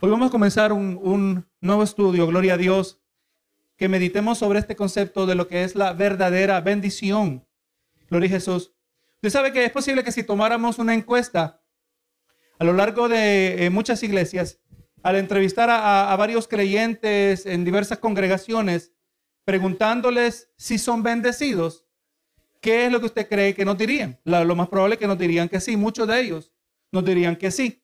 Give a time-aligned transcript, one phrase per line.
[0.00, 3.00] Hoy vamos a comenzar un, nuevo estudio, gloria a Dios,
[3.76, 7.44] que meditemos sobre este concepto de lo que es la verdadera bendición.
[8.08, 8.72] Gloria a Jesús.
[9.16, 11.64] Usted sabe que es posible que si tomáramos una encuesta
[12.60, 14.60] a lo largo de eh, muchas iglesias,
[15.02, 18.92] al entrevistar a, varios creyentes en diversas congregaciones,
[19.44, 21.88] preguntándoles si son bendecidos,
[22.60, 24.20] ¿qué es lo que usted cree que nos dirían?
[24.22, 26.52] Lo más probable es que nos dirían que sí, muchos de ellos
[26.92, 27.82] nos dirían que sí.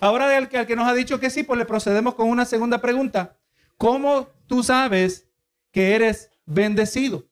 [0.00, 2.44] Ahora al que, al que nos ha dicho que sí, pues le procedemos con una
[2.44, 3.38] segunda pregunta.
[3.76, 5.28] ¿Cómo tú sabes
[5.70, 7.26] que eres bendecido?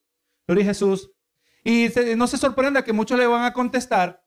[0.47, 1.11] Gloria Jesús.
[1.65, 4.25] Y no se sorprenda que muchos le van a contestar,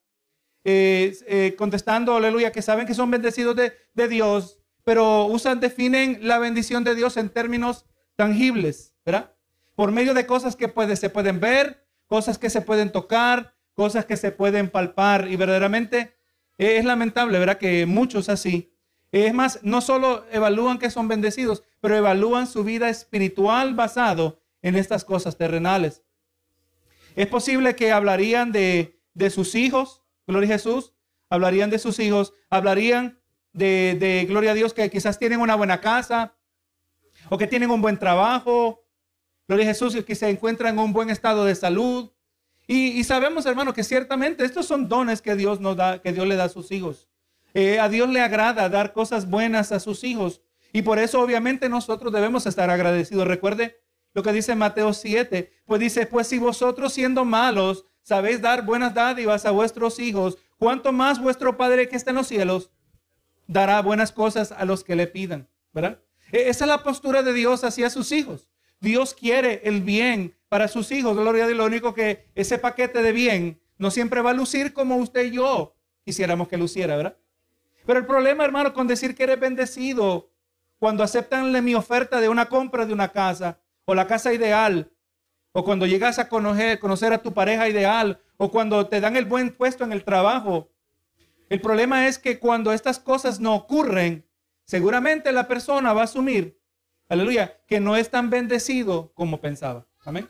[0.63, 6.40] eh, eh, contestando, aleluya, que saben que son bendecidos de, Dios, pero usan, definen la
[6.40, 9.34] bendición de Dios en términos tangibles, ¿verdad?
[9.76, 14.16] Por medio de cosas que se pueden ver, cosas que se pueden tocar, cosas que
[14.16, 15.27] se pueden palpar.
[15.30, 16.16] Y verdaderamente
[16.58, 17.58] es lamentable, ¿verdad?
[17.58, 18.73] Que muchos así.
[19.12, 24.76] Es más, no solo evalúan que son bendecidos, pero evalúan su vida espiritual basado en
[24.76, 26.04] estas cosas terrenales.
[27.15, 30.93] Es posible que hablarían de, de sus hijos, gloria a Jesús,
[31.30, 33.20] hablarían de sus hijos, hablarían
[33.54, 36.35] de, de, gloria a Dios, que quizás tienen una buena casa
[37.30, 38.84] o que tienen un buen trabajo,
[39.48, 42.12] gloria a Jesús, que se encuentran en un buen estado de salud.
[42.68, 46.35] Y, sabemos, hermano, que ciertamente estos son dones que Dios nos da, que Dios le
[46.35, 47.08] da a sus hijos.
[47.54, 50.41] Eh, a Dios le agrada dar cosas buenas a sus hijos.
[50.74, 53.27] Y por eso, obviamente, nosotros debemos estar agradecidos.
[53.27, 53.80] Recuerde
[54.16, 58.93] lo que dice Mateo 7, pues dice, pues si vosotros siendo malos sabéis dar buenas
[58.93, 62.71] dádivas a vuestros hijos, ¿cuánto más vuestro Padre que está en los cielos
[63.46, 65.50] dará buenas cosas a los que le pidan?
[65.74, 66.00] ¿Verdad?
[66.31, 68.47] E, esa es la postura de Dios hacia sus hijos.
[68.80, 71.18] Dios quiere el bien para sus hijos.
[71.18, 71.58] Gloria a Dios.
[71.58, 75.31] Lo único que ese paquete de bien no siempre va a lucir como usted y
[75.31, 75.75] yo
[76.06, 77.18] quisiéramos que luciera, ¿verdad?
[77.86, 80.31] Pero el problema, hermano, con decir que eres bendecido
[80.80, 84.94] cuando aceptan mi oferta de una compra de una casa, o la casa ideal,
[85.52, 89.26] o cuando llegas a conocer, conocer a tu pareja ideal, o cuando te dan el
[89.26, 90.70] buen puesto en el trabajo.
[91.50, 94.26] El problema es que cuando estas cosas no ocurren,
[94.64, 96.58] seguramente la persona va a asumir,
[97.10, 99.86] aleluya, que no es tan bendecido como pensaba.
[100.06, 100.30] Amén.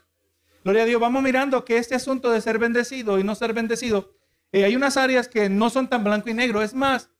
[0.65, 4.15] Gloria a Dios, vamos mirando que este asunto de ser bendecido y no ser bendecido,
[4.51, 6.63] eh, hay unas áreas que no son tan blanco y negro.
[6.63, 7.11] Es más,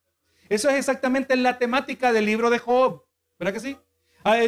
[0.50, 3.04] eso es exactamente la temática del libro de Job.
[3.38, 3.78] ¿Verdad que sí?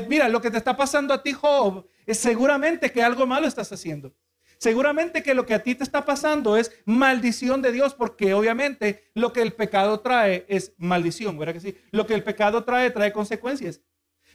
[0.10, 3.72] mira, lo que te está pasando a ti, Job, es seguramente que algo malo estás
[3.72, 4.16] haciendo.
[4.58, 9.12] Seguramente que lo que a ti te está pasando es maldición de Dios, porque obviamente
[9.14, 11.78] lo que el pecado trae es maldición, ¿verdad que sí?
[11.92, 13.80] Lo que el pecado trae trae consecuencias.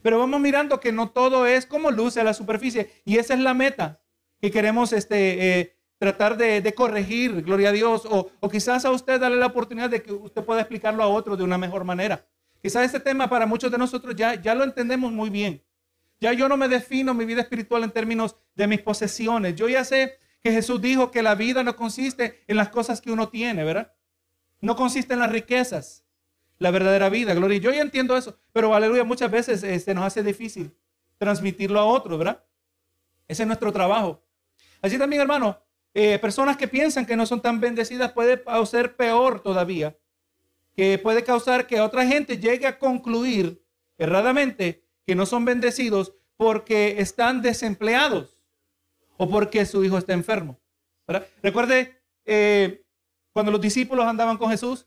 [0.02, 3.40] Pero vamos mirando que no todo es como luce a la superficie, y esa es
[3.40, 4.01] la meta
[4.42, 9.36] que queremos este, eh, tratar de, corregir, gloria a Dios, o, quizás a usted darle
[9.36, 12.26] la oportunidad de que usted pueda explicarlo a otro de una mejor manera.
[12.60, 15.62] Quizás este tema para muchos de nosotros ya, ya lo entendemos muy bien.
[16.20, 19.54] Ya yo no me defino mi vida espiritual en términos de mis posesiones.
[19.54, 23.12] Yo ya sé que Jesús dijo que la vida no consiste en las cosas que
[23.12, 23.94] uno tiene, ¿verdad?
[24.60, 26.04] No consiste en las riquezas,
[26.58, 27.58] la verdadera vida, gloria.
[27.58, 30.76] Yo ya entiendo eso, pero aleluya, muchas veces se este, nos hace difícil
[31.18, 32.44] transmitirlo a otros, ¿verdad?
[33.28, 34.20] Ese es nuestro trabajo.
[34.82, 35.58] Así también, hermano,
[35.94, 39.96] eh, personas que piensan que no son tan bendecidas puede ser peor todavía
[40.74, 43.62] que puede causar que otra gente llegue a concluir
[43.98, 48.38] erradamente que no son bendecidos porque están desempleados
[49.16, 50.58] o porque su hijo está enfermo.
[51.42, 52.84] Recuerde eh,
[53.32, 54.86] cuando los discípulos andaban con Jesús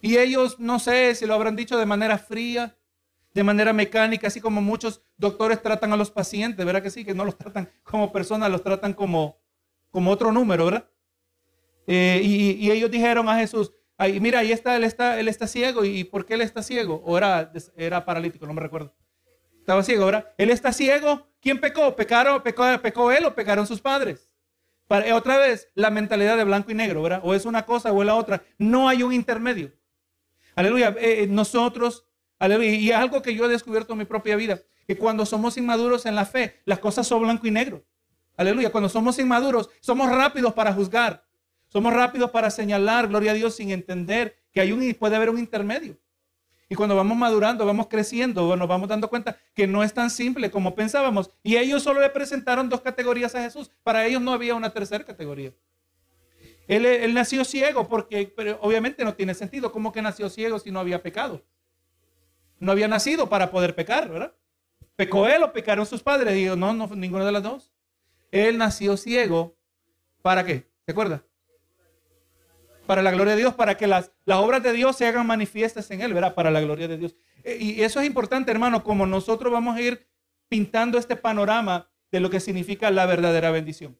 [0.00, 2.76] y ellos, no sé si lo habrán dicho de manera fría,
[3.32, 7.04] de manera mecánica, así como muchos doctores tratan a los pacientes, ¿verdad que sí?
[7.04, 9.40] Que no los tratan como personas, los tratan como,
[9.90, 10.88] como otro número, ¿verdad?
[11.86, 15.84] Eh, y, ellos dijeron a Jesús, Ahí, mira, ahí está él, está, ciego.
[15.84, 17.02] ¿Y por qué él está ciego?
[17.04, 18.94] O era, era paralítico, no me recuerdo.
[19.58, 20.32] Estaba ciego, ¿verdad?
[20.38, 21.28] Él está ciego.
[21.38, 21.94] ¿Quién pecó?
[21.94, 24.34] ¿Pecaron, pecó, pecó él o pecaron sus padres?
[24.86, 27.20] Para, eh, otra vez, la mentalidad de blanco y negro, ¿verdad?
[27.22, 28.42] O es una cosa o es la otra.
[28.56, 29.70] No hay un intermedio.
[30.54, 30.96] Aleluya.
[30.98, 32.06] Eh, nosotros,
[32.40, 34.60] Y es algo que yo he descubierto en mi propia vida.
[34.86, 37.84] Que cuando somos inmaduros en la fe, las cosas son blanco y negro.
[38.36, 38.70] Aleluya.
[38.72, 41.24] Cuando somos inmaduros, somos rápidos para juzgar.
[41.68, 45.38] Somos rápidos para señalar, gloria a Dios, sin entender que hay un, puede haber un
[45.38, 45.98] intermedio.
[46.68, 50.52] Y cuando vamos madurando, vamos creciendo, nos vamos dando cuenta que no es tan simple
[50.52, 51.30] como pensábamos.
[51.42, 53.70] Y ellos solo le presentaron dos categorías a Jesús.
[53.82, 55.52] Para ellos no había una tercera categoría.
[56.68, 59.72] Él, nació ciego porque pero obviamente no tiene sentido.
[59.72, 61.42] ¿Cómo que nació ciego si no había pecado?
[62.60, 64.32] No había nacido para poder pecar, ¿verdad?
[64.94, 66.34] ¿Pecó él o pecaron sus padres?
[66.34, 67.72] Digo, no, no, ninguna de las dos.
[68.30, 69.56] Él nació ciego.
[70.22, 70.70] ¿Para qué?
[70.86, 71.24] ¿Se acuerda?
[72.90, 75.88] para la gloria de Dios, para que las, las obras de Dios se hagan manifiestas
[75.92, 76.34] en él, ¿verdad?
[76.34, 77.14] Para la gloria de Dios.
[77.44, 80.08] Eh, y eso es importante, hermano, como nosotros vamos a ir
[80.48, 83.96] pintando este panorama de lo que significa la verdadera bendición.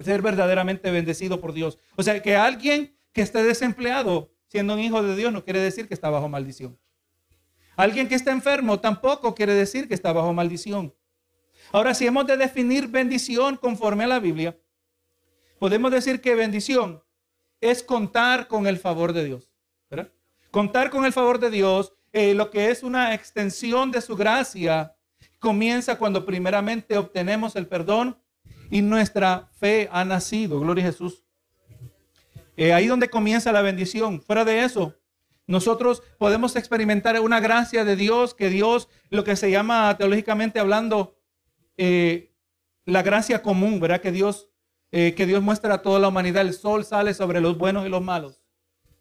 [0.00, 1.78] Ser verdaderamente bendecido por Dios.
[1.96, 5.88] O sea, que alguien que esté desempleado siendo un hijo de Dios no quiere decir
[5.88, 6.78] que está bajo maldición.
[7.76, 10.94] Alguien que está enfermo tampoco quiere decir que está bajo maldición.
[11.72, 14.58] Ahora, si hemos de definir bendición conforme a la Biblia,
[15.58, 17.02] podemos decir que bendición
[17.60, 19.50] es contar con el favor de Dios.
[20.50, 24.94] Contar con el favor de Dios, eh, lo que es una extensión de su gracia,
[25.40, 28.16] comienza cuando primeramente obtenemos el perdón
[28.70, 30.60] y nuestra fe ha nacido.
[30.60, 31.24] Gloria a Jesús.
[32.56, 34.22] Eh, ahí donde comienza la bendición.
[34.22, 34.94] Fuera de eso,
[35.46, 41.16] nosotros podemos experimentar una gracia de Dios, que Dios, lo que se llama teológicamente hablando,
[41.76, 42.32] eh,
[42.86, 44.00] la gracia común, ¿verdad?
[44.00, 44.48] Que Dios,
[44.90, 46.42] eh, que Dios muestra a toda la humanidad.
[46.42, 48.40] El sol sale sobre los buenos y los malos.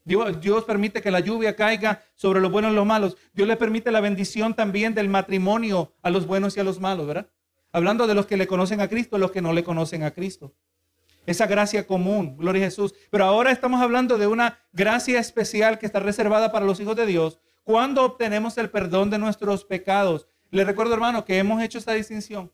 [0.06, 3.16] Dios, Dios, permite que la lluvia caiga sobre los buenos y los malos.
[3.34, 7.08] Dios le permite la bendición también del matrimonio a los buenos y a los malos,
[7.08, 7.30] ¿verdad?
[7.72, 10.54] Hablando de los que le conocen a Cristo, los que no le conocen a Cristo.
[11.26, 12.94] Esa gracia común, gloria a Jesús.
[13.10, 17.06] Pero ahora estamos hablando de una gracia especial que está reservada para los hijos de
[17.06, 20.28] Dios cuando obtenemos el perdón de nuestros pecados.
[20.52, 22.52] Le recuerdo, hermano, que hemos hecho esta distinción.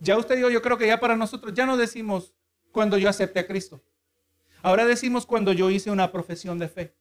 [0.00, 2.34] Ya usted y yo, yo creo que ya para nosotros ya no decimos
[2.72, 3.82] cuando yo acepté a Cristo.
[4.62, 6.96] Ahora decimos cuando yo hice una profesión de fe.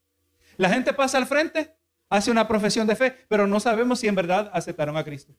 [0.57, 1.73] La gente pasa al frente,
[2.09, 5.33] hace una profesión de fe, pero no sabemos si en verdad aceptaron a Cristo.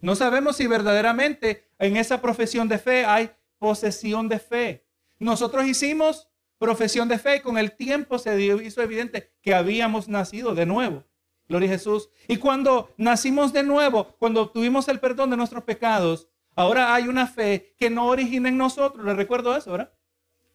[0.00, 4.86] No sabemos si verdaderamente en esa profesión de fe hay posesión de fe.
[5.18, 10.54] Nosotros hicimos profesión de fe y con el tiempo se hizo evidente que habíamos nacido
[10.54, 11.04] de nuevo.
[11.48, 12.10] Gloria a Jesús.
[12.28, 17.26] Y cuando nacimos de nuevo, cuando obtuvimos el perdón de nuestros pecados, ahora hay una
[17.26, 19.04] fe que no origina en nosotros.
[19.04, 19.92] Le recuerdo eso, ¿verdad?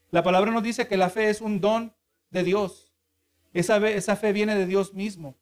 [0.10, 1.96] La palabra nos dice que la fe es un don
[2.30, 2.94] de Dios.
[3.54, 5.38] Esa, esa fe viene de Dios mismo.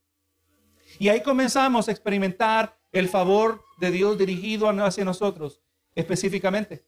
[1.00, 5.62] Y ahí comenzamos a experimentar el favor de Dios dirigido hacia nosotros
[5.96, 6.86] específicamente.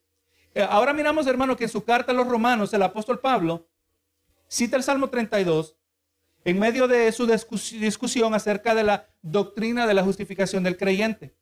[0.53, 3.68] Eh, ahora miramos, hermano, que en su carta a los romanos, el apóstol Pablo
[4.48, 5.77] cita el Salmo 32
[6.44, 11.36] en medio de su discusión acerca de la doctrina de la justificación del creyente.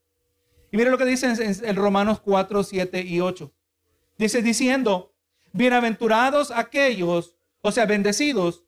[0.70, 3.52] Y mire lo que dice en, Romanos 4, 7 y 8.
[4.18, 5.14] Dice diciendo,
[5.52, 8.64] bienaventurados aquellos, o sea, bendecidos,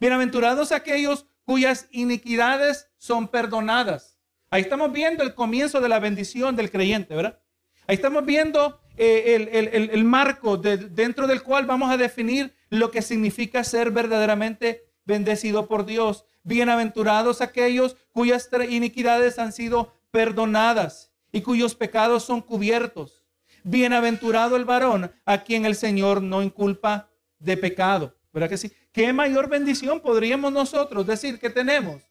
[0.00, 4.18] bienaventurados aquellos cuyas iniquidades son perdonadas.
[4.50, 7.40] Ahí estamos viendo el comienzo de la bendición del creyente, ¿verdad?
[7.86, 13.64] Ahí estamos viendo eh, el, marco dentro del cual vamos a definir lo que significa
[13.64, 16.24] ser verdaderamente bendecido por Dios.
[16.44, 23.24] Bienaventurados aquellos cuyas iniquidades han sido perdonadas y cuyos pecados son cubiertos.
[23.64, 28.14] Bienaventurado el varón a quien el Señor no inculpa de pecado.
[28.32, 28.72] ¿Verdad que sí?
[28.92, 32.02] ¿Qué mayor bendición podríamos nosotros decir que tenemos?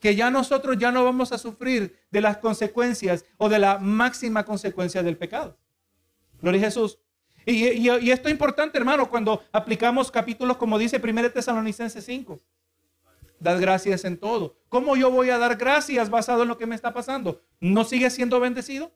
[0.00, 4.44] Que ya nosotros ya no vamos a sufrir de las consecuencias o de la máxima
[4.44, 5.56] consecuencia del pecado.
[6.42, 6.98] Gloria a Jesús.
[7.46, 12.40] Y, esto es importante, hermano, cuando aplicamos capítulos como dice 1 Tesalonicenses 5.
[13.40, 14.56] Dad gracias en todo.
[14.68, 17.40] ¿Cómo yo voy a dar gracias basado en lo que me está pasando?
[17.60, 18.92] ¿No sigues siendo bendecido?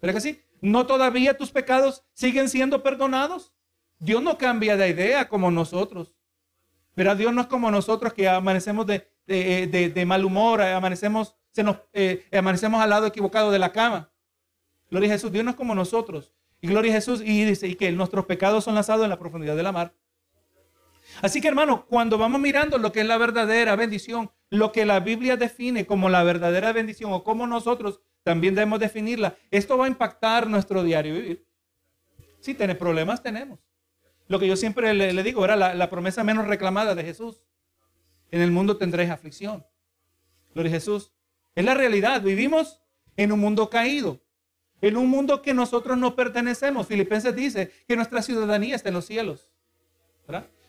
[0.00, 0.42] ¿Verdad que sí?
[0.60, 3.52] ¿No todavía tus pecados siguen siendo perdonados?
[3.98, 6.14] Dios no cambia de idea como nosotros.
[6.94, 11.76] Pero Dios no es como nosotros que amanecemos de, de, mal humor, amanecemos, se nos,
[11.92, 14.10] eh, amanecemos al lado equivocado de la cama.
[14.90, 15.30] Gloria a Jesús.
[15.30, 16.32] Dios no es como nosotros.
[16.60, 17.20] Y gloria a Jesús.
[17.24, 19.94] Y dice y que nuestros pecados son lanzados en la profundidad de la mar.
[21.22, 25.00] Así que hermano, cuando vamos mirando lo que es la verdadera bendición, lo que la
[25.00, 29.88] Biblia define como la verdadera bendición o como nosotros también debemos definirla, esto va a
[29.88, 31.46] impactar nuestro diario vivir.
[32.40, 33.60] Si tiene problemas, tenemos.
[34.28, 37.42] Lo que yo siempre le, digo era la, la, promesa menos reclamada de Jesús.
[38.30, 39.64] En el mundo tendréis aflicción.
[40.52, 41.12] Gloria a Jesús.
[41.54, 42.20] Es la realidad.
[42.22, 42.82] Vivimos
[43.16, 44.20] en un mundo caído
[44.80, 46.86] en un mundo que nosotros no pertenecemos.
[46.86, 49.50] Filipenses dice que nuestra ciudadanía está en los cielos.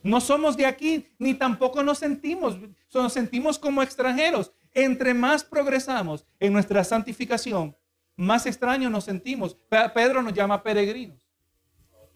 [0.04, 2.58] No somos de aquí, ni tampoco nos sentimos,
[2.94, 4.52] nos sentimos como extranjeros.
[4.74, 7.76] Entre más progresamos en nuestra santificación,
[8.16, 9.58] más extraños nos sentimos.
[9.94, 11.18] Pedro nos llama peregrinos.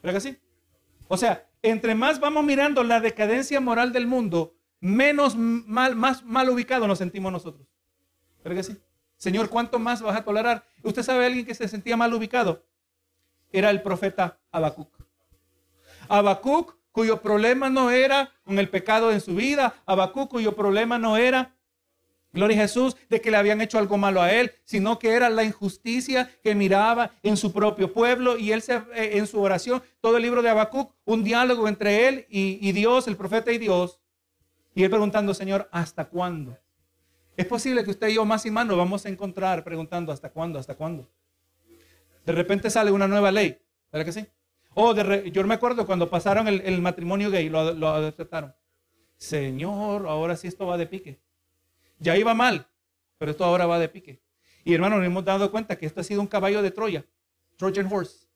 [0.02, 0.38] ¿Verdad que sí?
[1.08, 6.50] O sea, entre más vamos mirando la decadencia moral del mundo, menos mal, más mal
[6.50, 7.68] ubicados nos sentimos nosotros.
[8.44, 8.78] ¿Verdad que sí?
[9.22, 10.64] Señor, ¿cuánto más vas a tolerar?
[10.82, 12.66] ¿Usted sabe alguien que se sentía mal ubicado?
[13.52, 14.90] Era el profeta Habacuc.
[16.10, 21.18] Habacuc, cuyo problema no era con el pecado en su vida, Habacuc, cuyo problema no
[21.18, 21.54] era
[22.34, 25.30] Gloria a Jesús, de que le habían hecho algo malo a él, sino que era
[25.30, 30.18] la injusticia que miraba en su propio pueblo y él eh, en su oración, todo
[30.18, 34.00] el libro de Habacuc, un diálogo entre él y Dios, el profeta y Dios,
[34.74, 36.58] y él preguntando, Señor, ¿hasta cuándo?
[37.42, 40.60] Es posible que usted y yo más y vamos a encontrar preguntando, ¿hasta cuándo?
[40.60, 41.10] ¿Hasta cuándo?
[42.24, 43.60] De repente sale una nueva ley,
[43.92, 44.28] ¿verdad que sí?
[44.76, 48.54] O de yo me acuerdo cuando pasaron el, matrimonio gay, lo, lo aceptaron.
[49.18, 51.20] Señor, ahora sí esto va de pique.
[51.98, 52.68] Ya iba mal,
[53.18, 54.22] pero esto ahora va de pique.
[54.64, 57.08] Y hermano, nos hemos dado cuenta que esto ha sido un caballo de Troya,
[57.58, 58.28] Trojan Horse.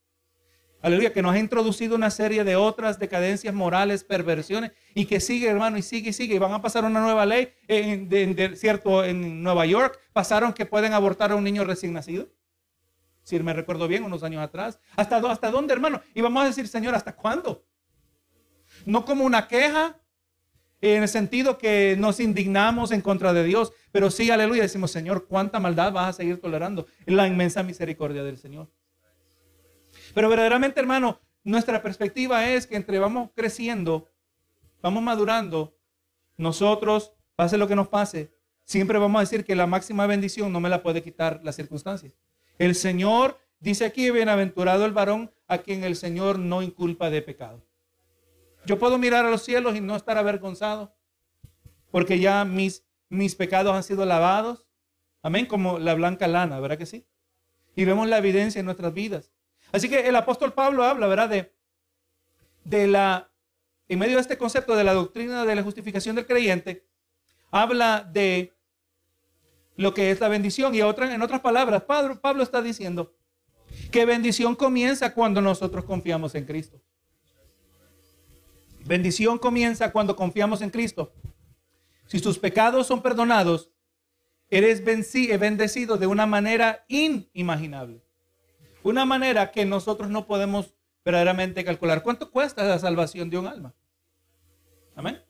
[0.82, 5.48] Aleluya, que nos ha introducido una serie de otras decadencias morales, perversiones, y que sigue,
[5.48, 6.36] hermano, y sigue y sigue.
[6.36, 10.94] Y van a pasar una nueva ley, en, cierto, en Nueva York, pasaron que pueden
[10.94, 12.30] abortar a un niño recién nacido.
[13.24, 14.80] Si me recuerdo bien, unos años atrás.
[14.96, 16.02] ¿Hasta, ¿Hasta dónde, hermano?
[16.14, 17.66] Y vamos a decir, Señor, ¿hasta cuándo?
[18.86, 20.00] No como una queja,
[20.82, 25.26] en el sentido que nos indignamos en contra de Dios, pero sí, aleluya, decimos, Señor,
[25.28, 26.86] ¿cuánta maldad vas a seguir tolerando?
[27.06, 28.70] La inmensa misericordia del Señor.
[30.16, 34.10] Pero verdaderamente, hermano, nuestra perspectiva es que entre vamos creciendo,
[34.82, 35.78] vamos madurando,
[36.38, 40.62] nosotros, pase lo que nos pase, siempre vamos a decir que la máxima bendición no
[40.62, 42.14] me la puede quitar las circunstancias.
[42.58, 47.68] El Señor dice aquí, bienaventurado el varón a quien el Señor no inculpa de pecado.
[48.66, 50.96] Yo puedo mirar a los cielos y no estar avergonzado,
[51.92, 54.66] porque ya mis, mis pecados han sido lavados.
[55.22, 57.06] Amén, como la blanca lana, ¿verdad que sí?
[57.76, 59.35] Y vemos la evidencia en nuestras vidas.
[59.76, 61.28] Así que el apóstol Pablo habla, ¿verdad?
[61.28, 61.54] De,
[62.64, 63.30] de la,
[63.90, 66.88] en medio de este concepto de la doctrina de la justificación del creyente,
[67.52, 68.54] habla de
[69.76, 70.74] lo que es la bendición.
[70.74, 73.18] Y otra, en otras palabras, Pablo, Pablo está diciendo
[73.92, 76.82] que bendición comienza cuando nosotros confiamos en Cristo.
[78.86, 81.12] Bendición comienza cuando confiamos en Cristo.
[82.06, 83.72] Si tus pecados son perdonados,
[84.50, 88.05] eres bendecido de una manera inimaginable.
[88.86, 92.04] Una manera que nosotros no podemos verdaderamente calcular.
[92.04, 93.74] ¿Cuánto cuesta la salvación de un alma?
[94.96, 95.24] Amén.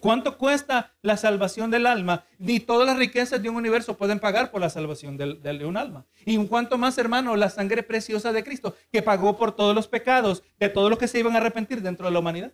[0.00, 2.24] ¿Cuánto cuesta la salvación del alma?
[2.36, 6.04] Ni todas las riquezas de un universo pueden pagar por la salvación de, un alma.
[6.26, 9.86] Y un cuanto más, hermano, la sangre preciosa de Cristo, que pagó por todos los
[9.86, 12.52] pecados de todos los que se iban a arrepentir dentro de la humanidad.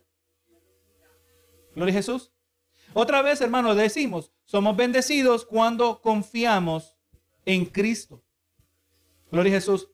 [1.73, 2.31] Gloria a Jesús.
[2.93, 6.95] Otra vez, hermano, decimos, somos bendecidos cuando confiamos
[7.43, 8.23] en Cristo.
[9.31, 9.90] Gloria a Jesús.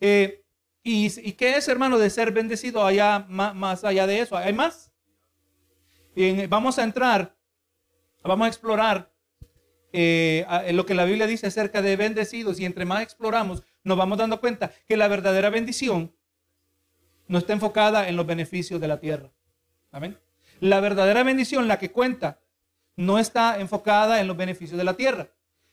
[0.00, 0.44] Eh,
[0.82, 4.36] y, qué es, hermano, de ser bendecido allá más, allá de eso?
[4.36, 4.90] ¿Hay más?
[6.48, 7.36] vamos a entrar,
[8.22, 9.12] vamos a explorar
[9.92, 14.18] eh, lo que la Biblia dice acerca de bendecidos y entre más exploramos, nos vamos
[14.18, 16.14] dando cuenta que la verdadera bendición
[17.26, 19.32] no está enfocada en los beneficios de la tierra.
[19.90, 20.18] Amén.
[20.60, 22.40] La verdadera bendición, la que cuenta,
[22.96, 25.28] no está enfocada en los beneficios de la tierra.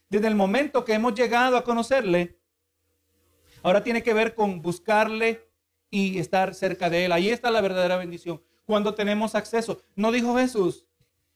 [0.10, 2.41] Desde el momento que hemos llegado a conocerle,
[3.64, 5.48] Ahora tiene que ver con buscarle
[5.90, 7.12] y estar cerca de Él.
[7.12, 8.42] Ahí está la verdadera bendición.
[8.66, 9.82] Cuando tenemos acceso.
[9.96, 10.88] No dijo Jesús,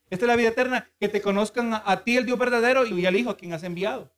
[0.10, 3.16] esta es la vida eterna, que te conozcan a, ti el Dios verdadero y al
[3.16, 4.14] Hijo a quien has enviado.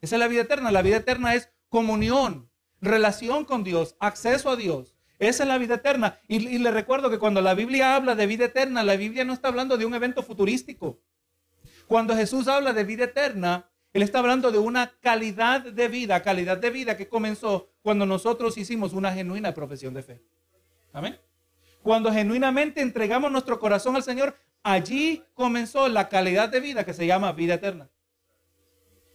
[0.00, 0.70] Esa es la vida eterna.
[0.70, 2.50] La vida eterna es comunión,
[2.80, 4.94] relación con Dios, acceso a Dios.
[5.18, 6.18] Esa es la vida eterna.
[6.26, 9.48] Y, le recuerdo que cuando la Biblia habla de vida eterna, la Biblia no está
[9.48, 11.00] hablando de un evento futurístico.
[11.86, 16.56] Cuando Jesús habla de vida eterna, él está hablando de una calidad de vida, calidad
[16.56, 20.22] de vida que comenzó cuando nosotros hicimos una genuina profesión de fe.
[20.92, 21.18] Amén.
[21.82, 27.06] Cuando genuinamente entregamos nuestro corazón al Señor, allí comenzó la calidad de vida que se
[27.06, 27.90] llama vida eterna.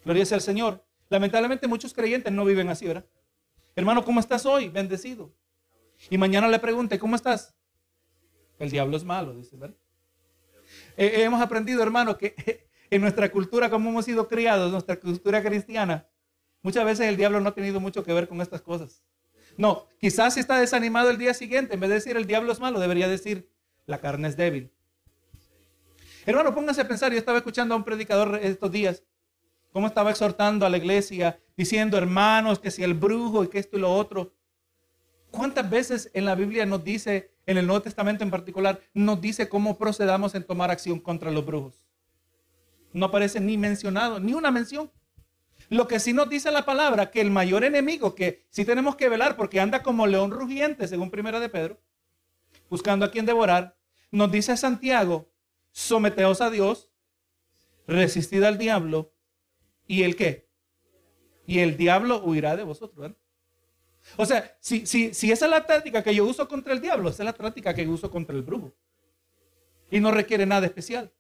[0.03, 0.86] Gloria sea al Señor.
[1.10, 3.05] Lamentablemente muchos creyentes no viven así, ¿verdad?
[3.75, 4.69] Hermano, ¿cómo estás hoy?
[4.69, 5.34] Bendecido.
[6.10, 7.55] Y mañana le pregunte, ¿cómo estás?
[8.60, 9.77] El diablo es malo, dice, ¿verdad?
[10.98, 16.08] Eh, hemos aprendido, hermano, que en nuestra cultura, como hemos sido criados, nuestra cultura cristiana,
[16.62, 19.03] muchas veces el diablo no ha tenido mucho que ver con estas cosas.
[19.58, 22.60] No, quizás si está desanimado el día siguiente, en vez de decir el diablo es
[22.60, 23.50] malo, debería decir
[23.86, 24.72] la carne es débil.
[26.25, 29.03] Hermano, póngase a pensar, yo estaba escuchando a un predicador estos días,
[29.72, 33.77] cómo estaba exhortando a la iglesia, diciendo, hermanos, que si el brujo y que esto
[33.77, 34.34] y lo otro.
[35.32, 39.50] ¿Cuántas veces en la Biblia nos dice, en el Nuevo Testamento en particular, nos dice
[39.50, 41.87] cómo procedamos en tomar acción contra los brujos?
[42.98, 44.92] No aparece ni mencionado, ni una mención.
[45.70, 49.10] Lo que sí nos dice la palabra, que el mayor enemigo que sí tenemos que
[49.10, 51.82] velar porque anda como león rugiente, según primera de Pedro,
[52.70, 53.77] buscando a quien devorar,
[54.12, 55.30] nos dice Santiago,
[55.72, 56.89] someteos a Dios,
[57.86, 59.13] resistid al diablo,
[59.86, 60.50] ¿y el qué?
[61.46, 63.12] Y el diablo huirá de vosotros.
[64.16, 67.10] O sea, si, si, si esa es la táctica que yo uso contra el diablo,
[67.10, 68.74] esa es la táctica que yo uso contra el brujo.
[69.92, 71.13] Y no requiere nada especial.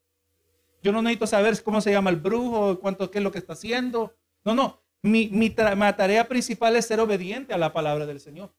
[0.87, 4.15] Yo no necesito saber cómo se llama el brujo, cuánto, es lo que está haciendo.
[4.45, 4.81] No, no.
[5.01, 8.55] Mi, mi, tarea principal es ser obediente a la palabra del Señor.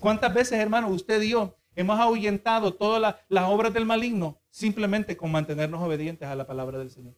[0.00, 5.30] ¿Cuántas veces, hermano, usted y yo hemos ahuyentado todas las obras del maligno simplemente con
[5.30, 7.14] mantenernos obedientes a la palabra del Señor?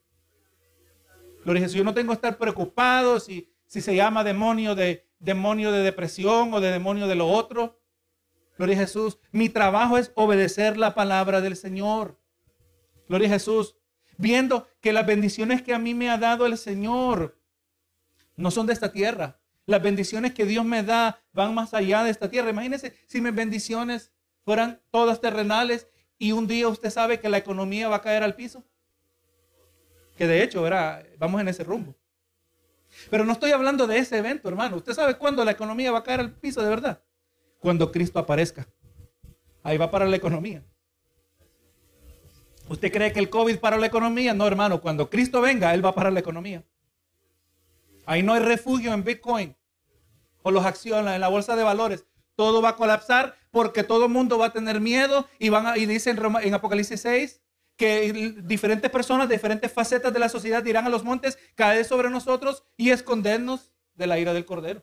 [1.47, 1.75] A Jesús.
[1.75, 6.53] Yo no tengo que estar preocupado si, si se llama demonio de, demonio de depresión
[6.53, 7.79] o de demonio de lo otro.
[8.59, 9.21] Gloria a Jesús.
[9.31, 12.19] Mi trabajo es obedecer la palabra del Señor.
[13.09, 13.77] Gloria a Jesús.
[14.19, 17.39] Viendo que las bendiciones que a mí me ha dado el Señor
[18.37, 19.41] no son de esta tierra.
[19.67, 22.51] Las bendiciones que Dios me da van más allá de esta tierra.
[22.51, 24.13] Imagínense si mis bendiciones
[24.45, 28.35] fueran todas terrenales y un día usted sabe que la economía va a caer al
[28.35, 28.65] piso.
[30.17, 31.95] Que de hecho, era, vamos en ese rumbo.
[33.11, 34.77] Pero no estoy hablando de ese evento, hermano.
[34.77, 37.03] Usted sabe cuándo la economía va a caer al piso de verdad.
[37.61, 38.67] Cuando Cristo aparezca.
[39.63, 40.65] Ahí va para la economía.
[42.69, 44.35] ¿Usted cree que el COVID para la economía?
[44.35, 44.81] No, hermano.
[44.81, 46.65] Cuando Cristo venga, Él va para la economía.
[48.05, 49.57] Ahí no hay refugio en Bitcoin
[50.43, 52.05] o las acciones en la bolsa de valores.
[52.35, 55.79] Todo va a colapsar porque todo el mundo va a tener miedo y van a,
[55.79, 57.41] y dice en, en Apocalipsis 6
[57.77, 62.65] que diferentes personas diferentes facetas de la sociedad irán a los montes, caer sobre nosotros
[62.77, 64.83] y escondernos de la ira del Cordero.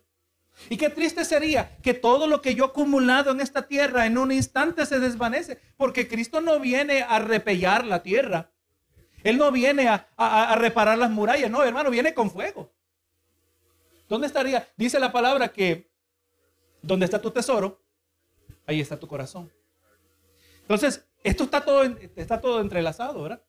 [0.70, 4.18] Y qué triste sería que todo lo que yo he acumulado en esta tierra en
[4.18, 8.52] un instante se desvanece, porque Cristo no viene a repellar la tierra.
[9.24, 12.72] Él no viene a, reparar las murallas, no, hermano, viene con fuego.
[14.10, 14.68] ¿Dónde estaría?
[14.76, 15.90] Dice la palabra que
[16.82, 17.82] donde está tu tesoro,
[18.66, 19.52] ahí está tu corazón.
[20.62, 21.84] Entonces, esto está todo,
[22.16, 23.42] está todo entrelazado, ¿verdad?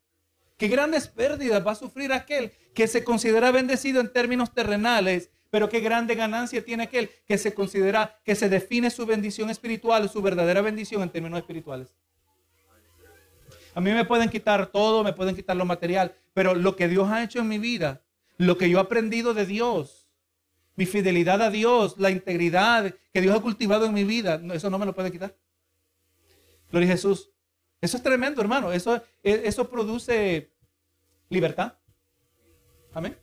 [0.57, 5.69] Qué grandes pérdidas va a sufrir aquel que se considera bendecido en términos terrenales, pero
[5.69, 10.21] qué grande ganancia tiene aquel que se considera, que se define su bendición espiritual, su
[10.21, 11.95] verdadera bendición en términos espirituales.
[13.73, 17.09] A mí me pueden quitar todo, me pueden quitar lo material, pero lo que Dios
[17.09, 18.01] ha hecho en mi vida,
[18.35, 20.09] lo que yo he aprendido de Dios,
[20.75, 24.77] mi fidelidad a Dios, la integridad que Dios ha cultivado en mi vida, eso no
[24.77, 25.37] me lo puede quitar.
[26.69, 27.29] Gloria a Jesús.
[27.79, 28.73] Eso es tremendo, hermano.
[28.73, 30.51] Eso, e, eso produce
[31.29, 31.75] libertad.
[32.93, 33.17] Amén.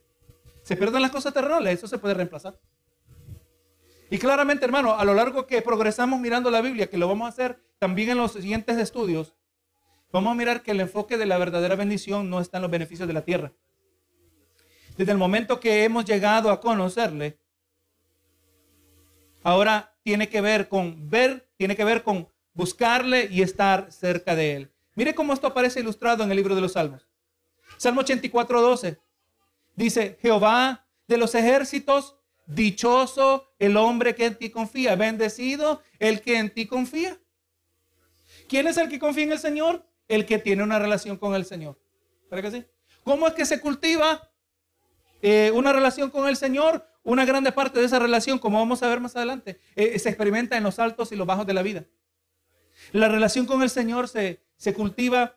[0.73, 2.59] Se pierden las cosas terrenales, eso se puede reemplazar.
[4.09, 7.29] Y claramente, hermano, a lo largo que progresamos mirando la Biblia, que lo vamos a
[7.29, 9.35] hacer también en los siguientes estudios,
[10.11, 13.07] vamos a mirar que el enfoque de la verdadera bendición no está en los beneficios
[13.07, 13.53] de la tierra.
[14.97, 17.39] Desde el momento que hemos llegado a conocerle,
[19.43, 24.57] ahora tiene que ver con ver, tiene que ver con buscarle y estar cerca de
[24.57, 24.73] él.
[24.95, 27.07] Mire cómo esto aparece ilustrado en el libro de los Salmos.
[27.77, 29.12] Salmo 84, 12.
[29.75, 36.39] Dice, Jehová de los ejércitos, dichoso el hombre que en ti confía, bendecido el que
[36.39, 37.19] en ti confía.
[38.49, 39.87] ¿Quién es el que confía en el Señor?
[40.09, 41.81] El que tiene una relación con el Señor.
[42.29, 42.65] ¿Para que sí?
[43.05, 44.31] ¿Cómo es que se cultiva
[45.23, 46.87] eh, una relación con el Señor?
[47.05, 50.57] Una grande parte de esa relación, como vamos a ver más adelante, eh, se experimenta
[50.57, 51.85] en los altos y los bajos de la vida.
[52.93, 55.37] La relación con el Señor se, se cultiva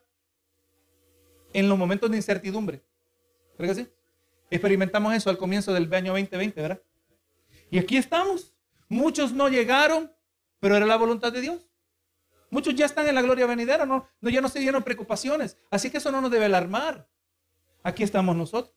[1.52, 2.82] en los momentos de incertidumbre.
[3.58, 3.90] ¿Verdad que sí?
[4.50, 6.82] Experimentamos eso al comienzo del año 2020, ¿verdad?
[7.70, 8.54] Y aquí estamos.
[8.88, 10.12] Muchos no llegaron,
[10.60, 11.66] pero era la voluntad de Dios.
[12.50, 15.58] Muchos ya están en la gloria venidera, no, no ya no se dieron preocupaciones.
[15.70, 17.08] Así que eso no nos debe alarmar.
[17.82, 18.74] Aquí estamos nosotros.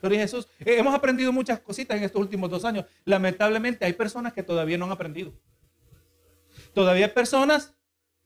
[0.00, 2.84] Pero Jesús, eh, hemos aprendido muchas cositas en estos últimos dos años.
[3.04, 5.32] Lamentablemente hay personas que todavía no han aprendido.
[6.74, 7.74] Todavía hay personas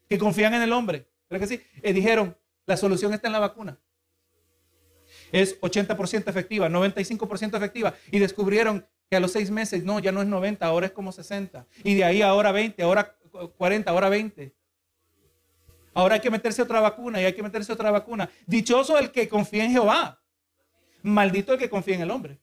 [0.09, 1.09] que confían en el hombre.
[1.29, 1.62] ¿Verdad que sí?
[1.83, 3.79] Y dijeron, la solución está en la vacuna.
[5.33, 7.95] Es 80% efectiva, 95% efectiva.
[8.11, 11.12] Y descubrieron que a los seis meses, no, ya no es 90, ahora es como
[11.12, 11.66] 60.
[11.85, 13.16] Y de ahí ahora 20, ahora
[13.57, 14.55] 40, ahora 20.
[15.93, 18.31] Ahora hay que meterse otra vacuna y hay que meterse otra vacuna.
[18.47, 20.23] Dichoso el que confía en Jehová.
[21.03, 22.38] Maldito el que confía en el hombre.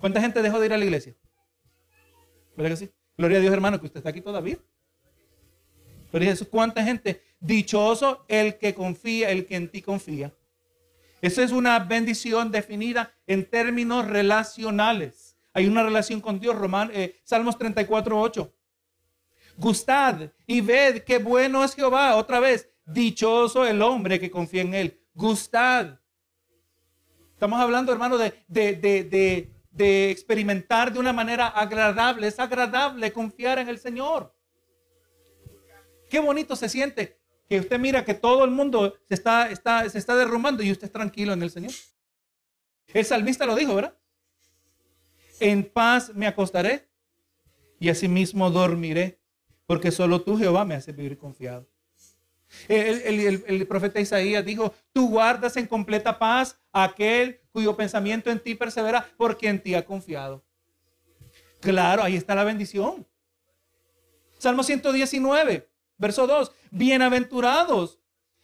[0.00, 1.14] ¿Cuánta gente dejó de ir a la iglesia?
[2.56, 2.90] ¿Verdad que sí?
[3.16, 4.58] Gloria a Dios, hermano, que usted está aquí todavía.
[6.10, 7.22] Pero Jesús, ¿cuánta gente?
[7.40, 10.32] Dichoso el que confía, el que en ti confía.
[11.24, 15.38] Esa es una bendición definida en términos relacionales.
[15.54, 18.54] Hay una relación con Dios, Roman, eh, Salmos 34, 8.
[19.56, 22.16] Gustad y ved qué bueno es Jehová.
[22.16, 25.00] Otra vez, dichoso el hombre que confía en él.
[25.14, 25.98] Gustad.
[27.32, 32.26] Estamos hablando, hermano, de, de, de, de experimentar de una manera agradable.
[32.26, 34.30] Es agradable confiar en el Señor.
[36.10, 39.48] Qué bonito se siente que usted mira que todo el mundo se está,
[39.88, 41.72] se está derrumbando y usted es tranquilo en el Señor.
[42.88, 43.96] El salmista lo dijo, ¿verdad?
[45.40, 46.88] En paz me acostaré
[47.78, 49.20] y asimismo dormiré,
[49.66, 51.68] porque solo tú, Jehová, me haces vivir confiado.
[52.68, 59.06] El, profeta Isaías dijo, tú guardas en completa paz aquel cuyo pensamiento en ti persevera
[59.16, 60.44] porque en ti ha confiado.
[61.60, 63.06] Claro, ahí está la bendición.
[64.38, 66.52] Salmo 119, verso 2.
[66.70, 68.00] Bienaventurados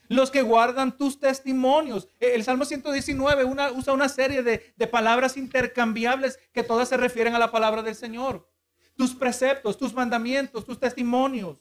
[0.08, 2.08] los que guardan tus testimonios.
[2.18, 7.38] El Salmo 119 usa una serie de, de palabras intercambiables que todas se refieren a
[7.38, 8.50] la palabra del Señor.
[8.96, 11.58] Tus preceptos, tus mandamientos, tus testimonios.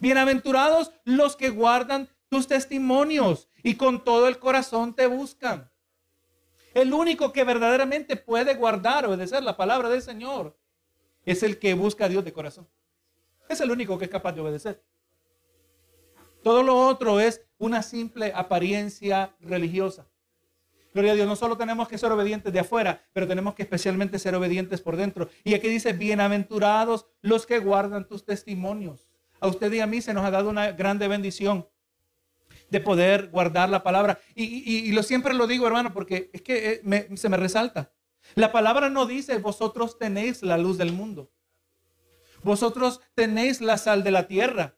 [0.00, 5.70] Bienaventurados los que guardan tus testimonios y con todo el corazón te buscan.
[6.74, 10.56] El único que verdaderamente puede guardar, obedecer la palabra del Señor,
[11.24, 12.68] es el que busca a Dios de corazón.
[13.48, 14.82] Es el único que es capaz de obedecer.
[16.42, 20.06] Todo lo otro es una simple apariencia religiosa.
[20.92, 24.18] Gloria a Dios, no solo tenemos que ser obedientes de afuera, pero tenemos que especialmente
[24.18, 25.28] ser obedientes por dentro.
[25.44, 29.08] Y aquí dice, bienaventurados los que guardan tus testimonios.
[29.38, 31.68] A usted y a mí se nos ha dado una grande bendición
[32.70, 34.18] de poder guardar la palabra.
[34.34, 37.92] Y, lo siempre lo digo, hermano, porque es que eh, se me resalta.
[38.34, 41.30] La palabra no dice, vosotros tenéis la luz del mundo.
[42.42, 44.76] Vosotros tenéis la sal de la tierra.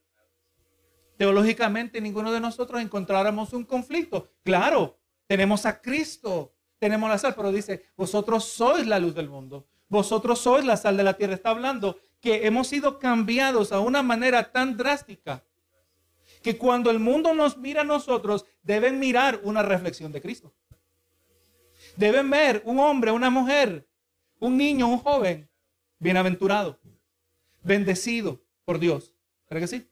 [1.22, 4.32] Teológicamente, ninguno de nosotros encontráramos un conflicto.
[4.42, 9.68] Claro, tenemos a Cristo, tenemos la sal, pero dice, vosotros sois la luz del mundo.
[9.86, 11.34] Vosotros sois la sal de la tierra.
[11.34, 15.44] Está hablando que hemos sido cambiados a una manera tan drástica
[16.42, 20.52] que cuando el mundo nos mira a nosotros, deben mirar una reflexión de Cristo.
[21.96, 23.88] Deben ver un hombre, una mujer,
[24.40, 25.48] un niño, un joven,
[26.00, 26.80] bienaventurado,
[27.62, 29.14] bendecido por Dios.
[29.48, 29.91] ¿Verdad que sí?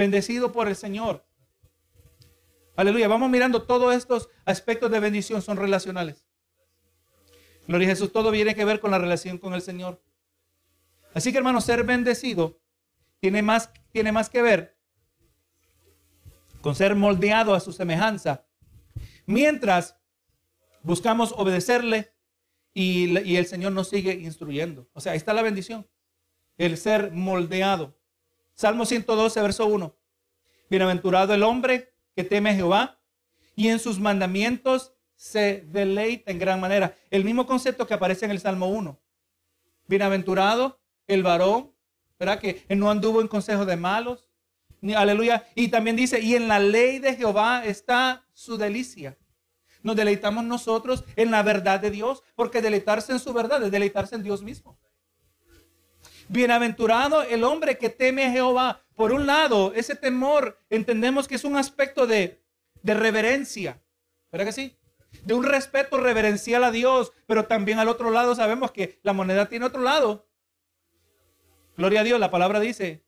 [0.00, 1.26] Bendecido por el Señor.
[2.74, 3.06] Aleluya.
[3.06, 6.24] Vamos mirando todos estos aspectos de bendición son relacionales.
[7.68, 8.10] Gloria a Jesús.
[8.10, 10.02] Todo tiene que ver con la relación con el Señor.
[11.12, 12.62] Así que hermano, ser bendecido
[13.18, 14.78] tiene más, tiene más que ver
[16.62, 18.46] con ser moldeado a su semejanza.
[19.26, 19.98] Mientras
[20.82, 22.14] buscamos obedecerle
[22.72, 24.88] y, y, el Señor nos sigue instruyendo.
[24.94, 25.86] O sea, ahí está la bendición.
[26.56, 27.99] El ser moldeado.
[28.60, 29.96] Salmo 112, verso 1.
[30.68, 33.00] Bienaventurado el hombre que teme a Jehová
[33.56, 36.94] y en sus mandamientos se deleita en gran manera.
[37.10, 39.00] El mismo concepto que aparece en el Salmo 1.
[39.86, 41.72] Bienaventurado el varón,
[42.18, 42.38] ¿verdad?
[42.38, 44.28] Que no anduvo en consejo de malos.
[44.94, 45.48] Aleluya.
[45.54, 49.16] Y también dice, y en la ley de Jehová está su delicia.
[49.82, 54.16] Nos deleitamos nosotros en la verdad de Dios, porque deleitarse en su verdad es deleitarse
[54.16, 54.78] en Dios mismo.
[56.30, 58.82] Bienaventurado el hombre que teme a Jehová.
[58.94, 62.40] Por un lado, ese temor entendemos que es un aspecto de,
[62.82, 63.82] de reverencia.
[64.30, 64.78] ¿Verdad que sí?
[65.24, 69.48] De un respeto reverencial a Dios, pero también al otro lado sabemos que la moneda
[69.48, 70.28] tiene otro lado.
[71.76, 73.02] Gloria a Dios, la palabra dice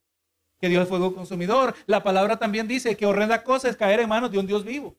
[0.61, 1.77] que Dios es fuego consumidor.
[1.87, 4.97] La palabra también dice que horrenda cosa es caer en manos de un Dios vivo.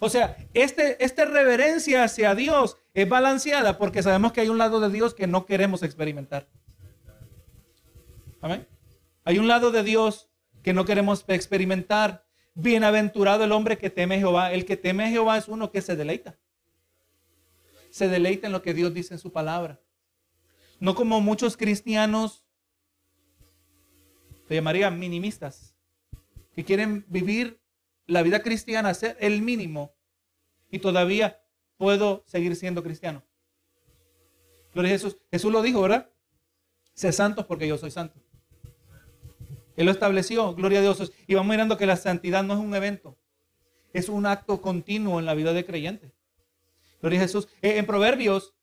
[0.00, 4.80] O sea, este, esta reverencia hacia Dios es balanceada porque sabemos que hay un lado
[4.80, 6.48] de Dios que no queremos experimentar.
[8.46, 8.68] Amén.
[9.24, 10.30] Hay un lado de Dios
[10.62, 12.24] que no queremos experimentar.
[12.54, 14.52] Bienaventurado el hombre que teme a Jehová.
[14.52, 16.38] El que teme a Jehová es uno que se deleita.
[17.90, 19.80] Se deleita en lo que Dios dice en su palabra.
[20.78, 22.46] No como muchos cristianos
[24.46, 25.74] se llamaría minimistas,
[26.54, 27.60] que quieren vivir
[28.06, 29.96] la vida cristiana, hacer el mínimo
[30.70, 31.42] y todavía
[31.78, 33.24] puedo seguir siendo cristiano.
[34.72, 35.16] Gloria a Jesús.
[35.32, 36.12] Jesús lo dijo, ¿verdad?
[36.94, 38.20] Sé santos porque yo soy santo.
[39.76, 41.12] Él lo estableció, gloria a Dios.
[41.26, 43.16] Y vamos mirando que la santidad no es un evento,
[43.92, 46.12] es un acto continuo en la vida de creyente.
[47.00, 47.48] Gloria a Jesús.
[47.62, 48.54] Eh, en Proverbios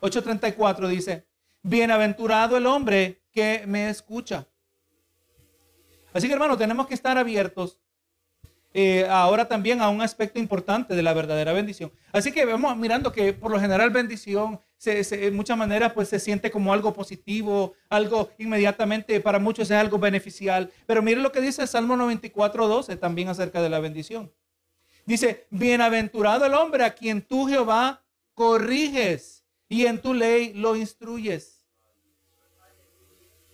[0.00, 1.26] 8:34 dice,
[1.62, 4.46] bienaventurado el hombre que me escucha.
[6.12, 7.78] Así que hermano, tenemos que estar abiertos
[8.74, 11.92] eh, ahora también a un aspecto importante de la verdadera bendición.
[12.12, 16.18] Así que vamos mirando que por lo general bendición se, en muchas maneras pues se
[16.18, 20.72] siente como algo positivo, algo inmediatamente para muchos es algo beneficial.
[20.86, 24.32] Pero mire lo que dice el Salmo 94, 12 también acerca de la bendición.
[25.06, 28.02] Dice, bienaventurado el hombre a quien tú Jehová
[28.34, 31.64] corriges y en tu ley lo instruyes.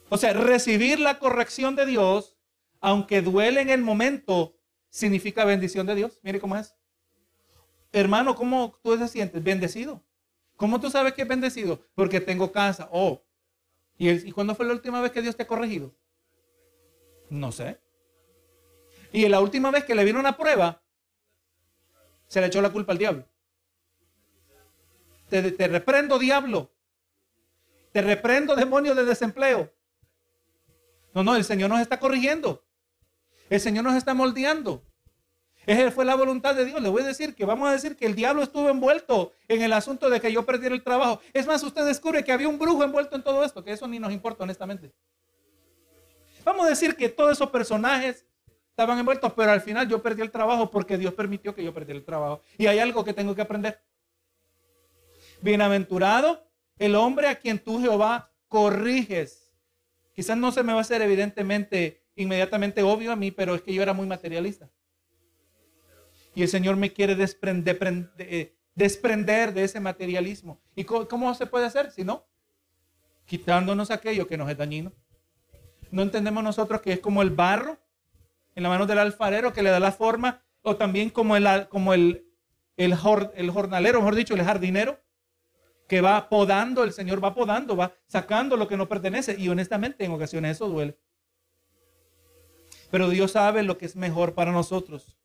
[0.09, 2.38] O sea, recibir la corrección de Dios
[2.81, 4.57] aunque duele en el momento,
[4.88, 6.21] significa bendición de Dios.
[6.23, 6.75] Mire cómo es.
[7.93, 9.43] Hermano, ¿cómo tú te sientes?
[9.43, 10.03] Bendecido.
[10.59, 11.81] ¿Cómo tú sabes que es bendecido?
[11.94, 12.88] Porque tengo casa.
[12.90, 13.23] Oh.
[13.97, 15.94] ¿Y, ¿Y cuándo fue la última vez que Dios te ha corregido?
[17.31, 17.81] No sé.
[19.12, 20.83] Y la última vez que le vino una prueba,
[22.27, 23.25] se le echó la culpa al diablo.
[25.31, 26.73] Te, te reprendo, diablo.
[27.92, 29.73] Te reprendo, demonio de desempleo.
[31.14, 32.66] No, no, el Señor nos está corrigiendo.
[33.49, 34.85] El Señor nos está moldeando.
[35.69, 36.81] Esa fue la voluntad de Dios.
[36.81, 39.75] Le voy a decir que vamos a decir que el diablo estuvo envuelto en el
[39.75, 41.21] asunto de que yo perdiera el trabajo.
[41.35, 43.99] Es más, usted descubre que había un brujo envuelto en todo esto, que eso ni
[43.99, 44.91] nos importa honestamente.
[46.43, 48.25] Vamos a decir que todos esos personajes
[48.71, 51.99] estaban envueltos, pero al final yo perdí el trabajo porque Dios permitió que yo perdiera
[51.99, 52.41] el trabajo.
[52.57, 53.79] Y hay algo que tengo que aprender.
[55.43, 59.53] Bienaventurado el hombre a quien tú Jehová corriges.
[60.15, 63.75] Quizás no se me va a hacer evidentemente inmediatamente obvio a mí, pero es que
[63.75, 64.71] yo era muy materialista.
[66.38, 70.61] Y el Señor me quiere desprender, eh, desprender de ese materialismo.
[70.77, 71.90] ¿Y cómo, se puede hacer?
[71.90, 72.29] Si no,
[73.27, 74.92] quitándonos aquello que nos es dañino.
[75.90, 77.77] No entendemos nosotros que es como el barro
[78.55, 82.24] en la mano del alfarero que le da la forma, o también como el, el,
[82.77, 82.96] el,
[83.35, 85.01] el jornalero, mejor dicho, el jardinero,
[85.88, 89.35] que va podando, el Señor va podando, va sacando lo que no pertenece.
[89.37, 90.96] Y honestamente en ocasiones eso duele.
[92.92, 95.18] Pero Dios sabe lo que es mejor para nosotros.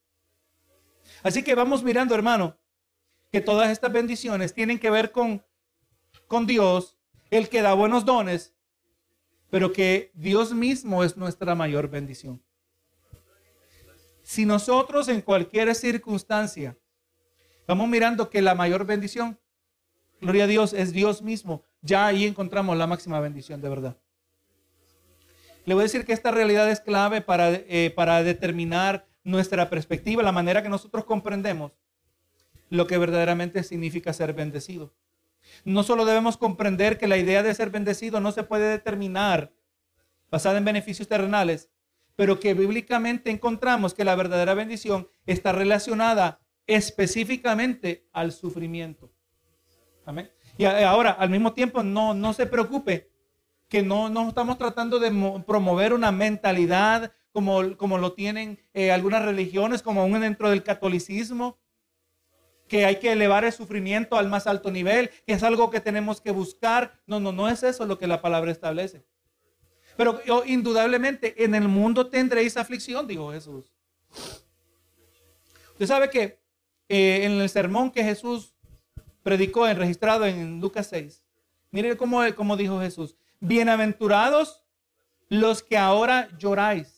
[1.24, 2.58] Así que vamos mirando, hermano,
[3.32, 5.44] que todas estas bendiciones tienen que ver con,
[6.28, 6.98] con Dios,
[7.32, 8.54] el que da buenos dones,
[9.50, 12.44] pero que Dios mismo es nuestra mayor bendición.
[14.22, 16.78] Si nosotros en cualquier circunstancia
[17.68, 19.40] vamos mirando que la mayor bendición,
[20.22, 23.98] gloria a Dios, es Dios mismo, ya ahí encontramos la máxima bendición de verdad.
[25.66, 30.24] Le voy a decir que esta realidad es clave para, eh, para determinar nuestra perspectiva,
[30.24, 31.80] la manera que nosotros comprendemos
[32.70, 34.94] lo que verdaderamente significa ser bendecido.
[35.64, 39.54] No solo debemos comprender que la idea de ser bendecido no se puede determinar
[40.32, 41.70] basada en beneficios terrenales,
[42.16, 49.12] pero que bíblicamente encontramos que la verdadera bendición está relacionada específicamente al sufrimiento.
[50.06, 50.32] Amén.
[50.58, 53.10] Y ahora, al mismo tiempo, no, no se preocupe
[53.68, 55.12] que no, no estamos tratando de
[55.46, 61.58] promover una mentalidad como, como lo tienen eh, algunas religiones, como aún dentro del catolicismo,
[62.68, 66.22] que hay que elevar el sufrimiento al más alto nivel, que es algo que tenemos
[66.22, 67.02] que buscar.
[67.06, 69.04] No, no, no es eso lo que la palabra establece.
[69.98, 73.72] Pero indudablemente en el mundo tendréis aflicción, dijo Jesús.
[75.72, 76.40] Usted sabe que
[76.88, 78.54] eh, en el sermón que Jesús
[79.24, 81.24] predicó, en, registrado en Lucas 6,
[81.72, 84.64] mire cómo, cómo dijo Jesús, bienaventurados
[85.30, 86.93] los que ahora lloráis.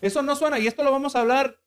[0.00, 1.60] Eso no suena, y esto lo vamos a hablar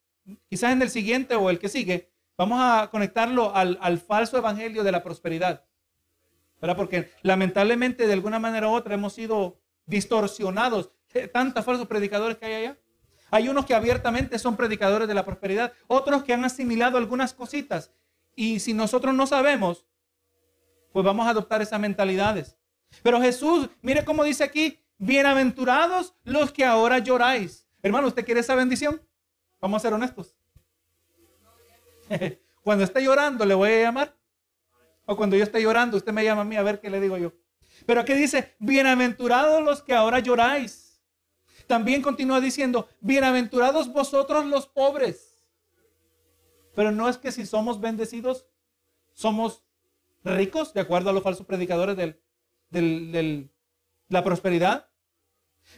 [0.50, 2.10] quizás en el siguiente o el que sigue.
[2.38, 5.66] Vamos a conectarlo al, al falso evangelio de la prosperidad.
[6.64, 6.78] ¿verdad?
[6.78, 10.92] Porque lamentablemente de alguna manera u otra hemos sido distorsionados.
[11.34, 12.78] Tantos falsos predicadores que hay allá.
[13.32, 17.92] Hay unos que abiertamente son predicadores de la prosperidad, otros que han asimilado algunas cositas.
[18.34, 19.86] Y si nosotros no sabemos,
[20.94, 22.56] pues vamos a adoptar esas mentalidades.
[23.02, 27.63] Pero Jesús, mire cómo dice aquí, bienaventurados los que ahora lloráis.
[27.84, 29.00] Hermano, ¿usted quiere esa bendición?
[29.62, 30.36] Vamos a ser honestos.
[32.64, 34.18] Cuando esté llorando, le voy a llamar.
[35.06, 37.18] O cuando yo esté llorando, usted me llama a mí a ver qué le digo
[37.18, 37.34] yo.
[37.86, 41.02] Pero aquí dice, bienaventurados los que ahora lloráis.
[41.68, 45.44] También continúa diciendo, bienaventurados vosotros los pobres.
[46.74, 48.48] Pero no es que si somos bendecidos,
[49.12, 49.66] somos
[50.24, 52.18] ricos, de acuerdo a los falsos predicadores de
[52.70, 53.52] del,
[54.08, 54.90] la prosperidad.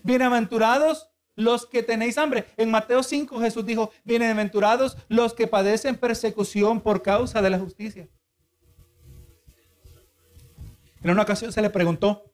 [0.04, 2.46] Bienaventurados los que tenéis hambre.
[2.58, 8.10] En Mateo 5 Jesús dijo, bienaventurados los que padecen persecución por causa de la justicia.
[11.04, 12.34] En una ocasión se le preguntó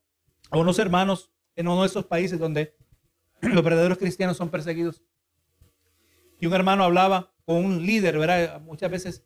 [0.49, 2.75] a unos hermanos en uno de esos países donde
[3.41, 5.01] los verdaderos cristianos son perseguidos.
[6.39, 8.61] Y un hermano hablaba con un líder, ¿verdad?
[8.61, 9.25] Muchas veces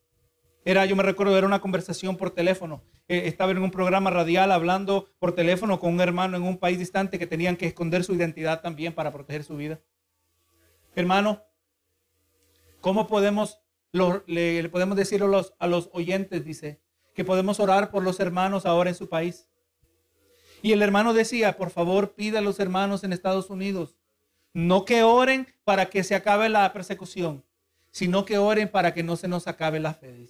[0.65, 2.81] era, yo me recuerdo, era una conversación por teléfono.
[3.07, 6.79] Eh, estaba en un programa radial hablando por teléfono con un hermano en un país
[6.79, 9.79] distante que tenían que esconder su identidad también para proteger su vida.
[10.95, 11.43] Hermano,
[12.81, 13.59] ¿cómo podemos,
[14.25, 16.81] le, podemos decir a los, a los oyentes, dice,
[17.13, 19.47] que podemos orar por los hermanos ahora en su país.
[20.63, 23.97] Y el hermano decía, por favor, pida a los hermanos en Estados Unidos,
[24.51, 27.45] no que oren para que se acabe la persecución,
[27.91, 30.29] sino que oren para que no se nos acabe la fe.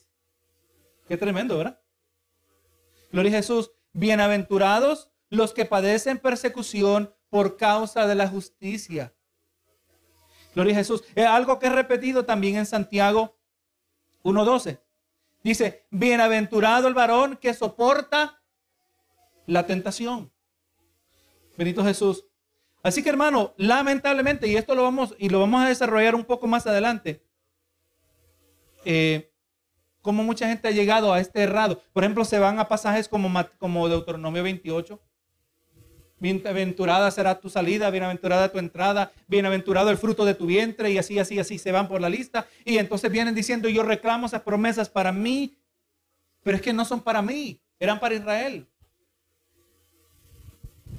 [1.08, 1.80] Qué tremendo, ¿verdad?
[3.12, 3.72] Gloria a Jesús.
[3.94, 9.14] Bienaventurados los que padecen persecución por causa de la justicia.
[10.56, 11.04] Gloria a Jesús.
[11.14, 13.38] Es algo que he repetido también en Santiago
[14.24, 14.80] 1.12.
[15.44, 18.42] Dice, bienaventurado el varón que soporta
[19.46, 20.32] la tentación.
[21.56, 22.26] Benito Jesús.
[22.82, 26.48] Así que hermano, lamentablemente, y esto lo vamos, y lo vamos a desarrollar un poco
[26.48, 27.24] más adelante,
[28.86, 29.35] eh,
[30.06, 31.82] como mucha gente ha llegado a este errado.
[31.92, 35.02] Por ejemplo, se van a pasajes como, como Deuteronomio 28,
[36.20, 41.18] Bienaventurada será tu salida, bienaventurada tu entrada, bienaventurado el fruto de tu vientre y así,
[41.18, 42.48] así, así se van por la lista.
[42.64, 45.58] Y entonces vienen diciendo, yo reclamo esas promesas para mí,
[46.44, 48.68] pero es que no son para mí, eran para Israel.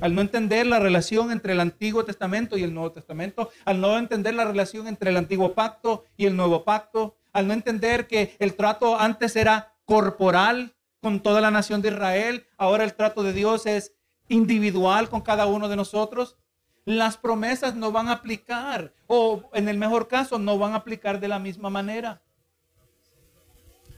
[0.01, 3.97] Al no entender la relación entre el Antiguo Testamento y el Nuevo Testamento, al no
[3.97, 8.35] entender la relación entre el Antiguo Pacto y el Nuevo Pacto, al no entender que
[8.39, 13.35] el trato antes era corporal con toda la nación de Israel, ahora el trato de
[13.35, 13.93] Dios es
[14.29, 16.39] individual con cada uno de nosotros,
[16.87, 21.21] las promesas no van a aplicar o en el mejor caso no van a aplicar
[21.21, 22.23] de la misma manera.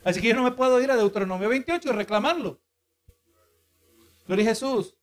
[0.03, 2.59] Así que yo no me puedo ir a Deuteronomio 28 y reclamarlo.
[4.27, 4.97] Gloria a Jesús.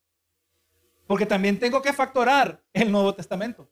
[1.07, 3.70] Porque también tengo que factorar el Nuevo Testamento.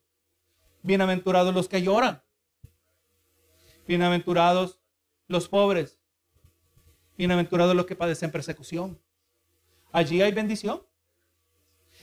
[0.80, 2.23] Bienaventurados los que lloran.
[3.86, 4.80] Bienaventurados
[5.28, 5.98] los pobres.
[7.18, 8.98] Bienaventurados los que padecen persecución.
[9.92, 10.82] Allí hay bendición.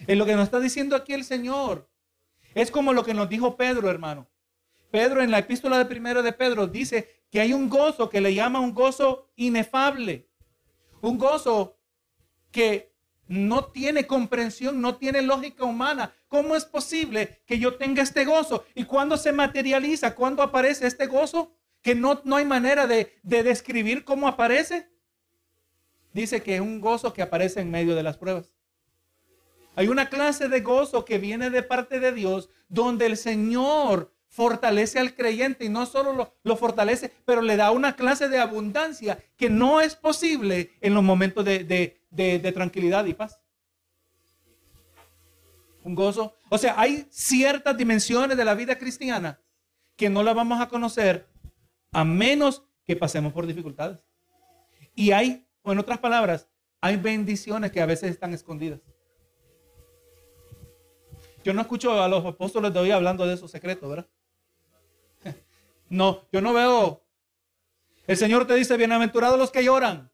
[0.06, 1.90] Es lo que nos está diciendo aquí el Señor.
[2.54, 4.30] Es como lo que nos dijo Pedro, hermano.
[4.92, 8.36] Pedro en la epístola de primero de Pedro dice que hay un gozo que le
[8.36, 10.30] llama un gozo inefable.
[11.02, 11.80] Un gozo
[12.52, 12.94] que
[13.28, 16.14] no tiene comprensión, no tiene lógica humana.
[16.28, 18.66] ¿Cómo es posible que yo tenga este gozo?
[18.76, 20.14] ¿Y cuándo se materializa?
[20.14, 21.58] ¿Cuándo aparece este gozo?
[21.82, 24.90] Que no, no hay manera de, de describir cómo aparece.
[26.14, 28.52] Dice que es un gozo que aparece en medio de las pruebas.
[29.76, 35.00] Hay una clase de gozo que viene de parte de Dios donde el Señor fortalece
[35.00, 39.50] al creyente y no solo lo, fortalece, pero le da una clase de abundancia que
[39.50, 43.40] no es posible en los momentos de, de tranquilidad y paz.
[45.84, 46.36] Un gozo.
[46.50, 49.40] O sea, hay ciertas dimensiones de la vida cristiana
[49.96, 51.28] que no la vamos a conocer
[51.92, 54.00] a menos que pasemos por dificultades.
[54.96, 56.48] Y hay, o en otras palabras,
[56.80, 58.80] hay bendiciones que a veces están escondidas.
[61.44, 64.08] Yo no escucho a los apóstoles de hoy hablando de esos secretos, ¿verdad?
[65.90, 67.04] No, yo no veo.
[68.08, 70.10] El Señor te dice, bienaventurados los que lloran.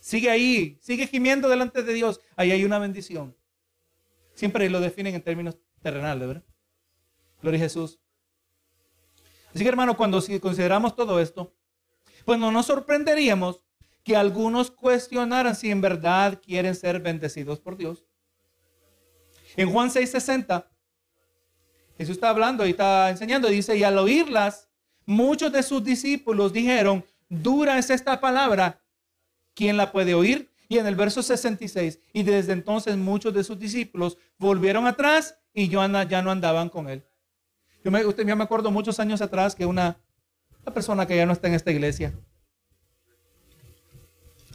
[0.00, 2.20] Sigue ahí, sigue gimiendo delante de Dios.
[2.36, 3.36] Ahí hay una bendición.
[4.34, 6.44] Siempre lo definen en términos terrenales, ¿verdad?
[7.42, 7.98] Gloria a Jesús.
[9.56, 11.54] Así que hermano, cuando consideramos todo esto,
[12.26, 13.62] pues no nos sorprenderíamos
[14.04, 18.04] que algunos cuestionaran si en verdad quieren ser bendecidos por Dios.
[19.56, 20.66] En Juan 6:60,
[21.96, 24.68] Jesús está hablando y está enseñando, dice, y al oírlas,
[25.06, 28.84] muchos de sus discípulos dijeron, dura es esta palabra,
[29.54, 30.52] ¿quién la puede oír?
[30.68, 35.70] Y en el verso 66, y desde entonces muchos de sus discípulos volvieron atrás y
[35.70, 37.06] ya no andaban con él.
[37.86, 40.00] Yo me, usted, me acuerdo muchos años atrás que una,
[40.64, 42.12] una persona que ya no está en esta iglesia,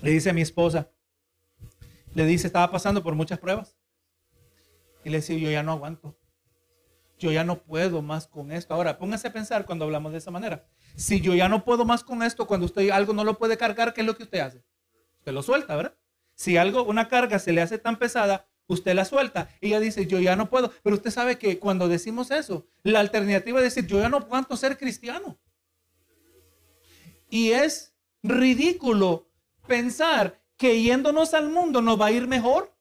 [0.01, 0.91] le dice a mi esposa,
[2.13, 3.77] le dice, estaba pasando por muchas pruebas.
[5.05, 6.13] Y le decía, yo ya no aguanto.
[7.19, 8.73] Yo ya no puedo más con esto.
[8.73, 10.67] Ahora, póngase a pensar cuando hablamos de esa manera.
[10.97, 13.93] Si yo ya no puedo más con esto, cuando usted algo no lo puede cargar,
[13.93, 14.61] ¿qué es lo que usted hace?
[15.19, 15.95] Usted lo suelta, ¿verdad?
[16.35, 19.49] Si algo, una carga se le hace tan pesada, usted la suelta.
[19.61, 20.71] Y ella dice, yo ya no puedo.
[20.83, 24.57] Pero usted sabe que cuando decimos eso, la alternativa es decir, yo ya no aguanto
[24.57, 25.39] ser cristiano.
[27.29, 27.93] Y es
[28.23, 29.27] ridículo
[29.67, 32.71] pensar que yéndonos al mundo nos va a ir mejor.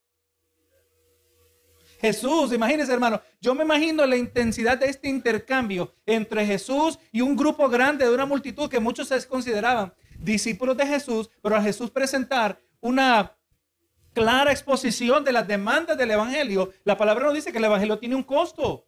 [2.00, 7.36] Jesús, imagínense hermano, yo me imagino la intensidad de este intercambio entre Jesús y un
[7.36, 11.90] grupo grande de una multitud que muchos se consideraban discípulos de Jesús, pero a Jesús
[11.90, 13.36] presentar una
[14.12, 18.14] clara exposición de las demandas del Evangelio, la palabra nos dice que el Evangelio tiene
[18.14, 18.86] un costo.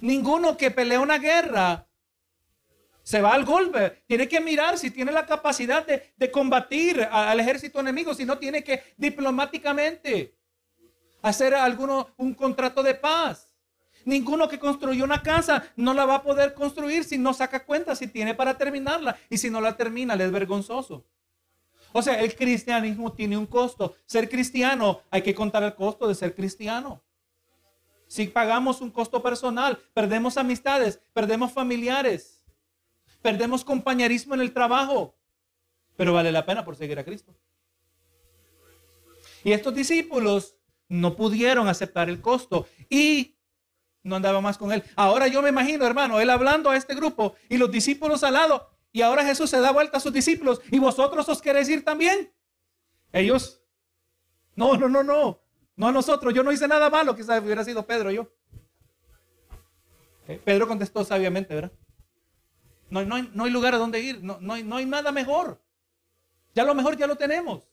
[0.00, 1.86] Ninguno que pelea una guerra
[3.02, 4.02] se va al golpe.
[4.06, 8.38] Tiene que mirar si tiene la capacidad de, de combatir al ejército enemigo, si no
[8.38, 10.36] tiene que diplomáticamente
[11.22, 13.48] hacer alguno un contrato de paz.
[14.04, 17.94] Ninguno que construyó una casa no la va a poder construir si no saca cuenta,
[17.94, 19.16] si tiene para terminarla.
[19.28, 21.04] Y si no la termina, le es vergonzoso.
[21.92, 23.94] O sea, el cristianismo tiene un costo.
[24.06, 27.02] Ser cristiano, hay que contar el costo de ser cristiano.
[28.06, 32.42] Si pagamos un costo personal, perdemos amistades, perdemos familiares,
[33.22, 35.14] perdemos compañerismo en el trabajo.
[35.96, 37.34] Pero vale la pena por seguir a Cristo.
[39.44, 40.56] Y estos discípulos
[40.88, 43.36] no pudieron aceptar el costo y
[44.02, 44.82] no andaba más con él.
[44.96, 48.70] Ahora yo me imagino, hermano, él hablando a este grupo y los discípulos al lado.
[48.92, 52.32] Y ahora Jesús se da vuelta a sus discípulos y vosotros os queréis ir también.
[53.12, 53.62] Ellos,
[54.56, 55.40] no, no, no, no,
[55.76, 56.34] no a nosotros.
[56.34, 58.32] Yo no hice nada malo, quizás hubiera sido Pedro yo.
[60.26, 61.72] Eh, Pedro contestó sabiamente, ¿verdad?
[62.88, 65.12] No, no, hay, no hay lugar a donde ir, no, no, hay, no hay nada
[65.12, 65.62] mejor.
[66.54, 67.68] Ya lo mejor ya lo tenemos.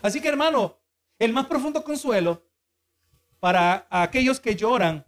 [0.00, 0.78] Así que hermano,
[1.18, 2.46] el más profundo consuelo
[3.40, 5.06] para aquellos que lloran,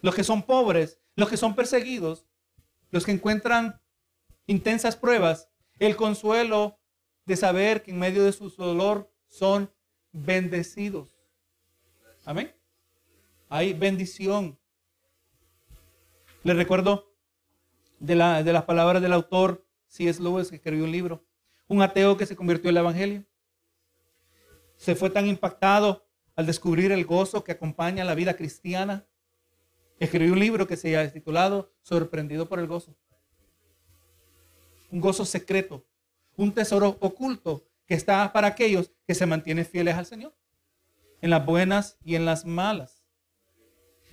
[0.00, 2.26] los que son pobres, los que son perseguidos,
[2.90, 3.80] los que encuentran
[4.46, 6.78] intensas pruebas, el consuelo
[7.24, 9.72] de saber que en medio de su dolor son
[10.12, 11.16] bendecidos.
[12.24, 12.54] Amén.
[13.48, 14.58] Hay bendición.
[16.42, 17.14] Les recuerdo
[17.98, 20.22] de, la, de las palabras del autor C.S.
[20.22, 21.24] Lewis que escribió un libro.
[21.68, 23.24] Un ateo que se convirtió en el Evangelio.
[24.76, 29.06] Se fue tan impactado al descubrir el gozo que acompaña la vida cristiana.
[30.00, 32.96] Escribió un libro que se ha titulado Sorprendido por el gozo.
[34.90, 35.84] Un gozo secreto,
[36.36, 40.34] un tesoro oculto que está para aquellos que se mantienen fieles al Señor,
[41.20, 43.04] en las buenas y en las malas.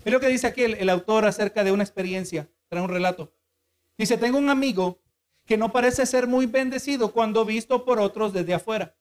[0.04, 3.34] Es lo que dice aquí el, autor acerca de una experiencia, trae un relato.
[3.98, 5.02] Dice, tengo un amigo
[5.46, 8.98] que no parece ser muy bendecido cuando visto por otros desde afuera.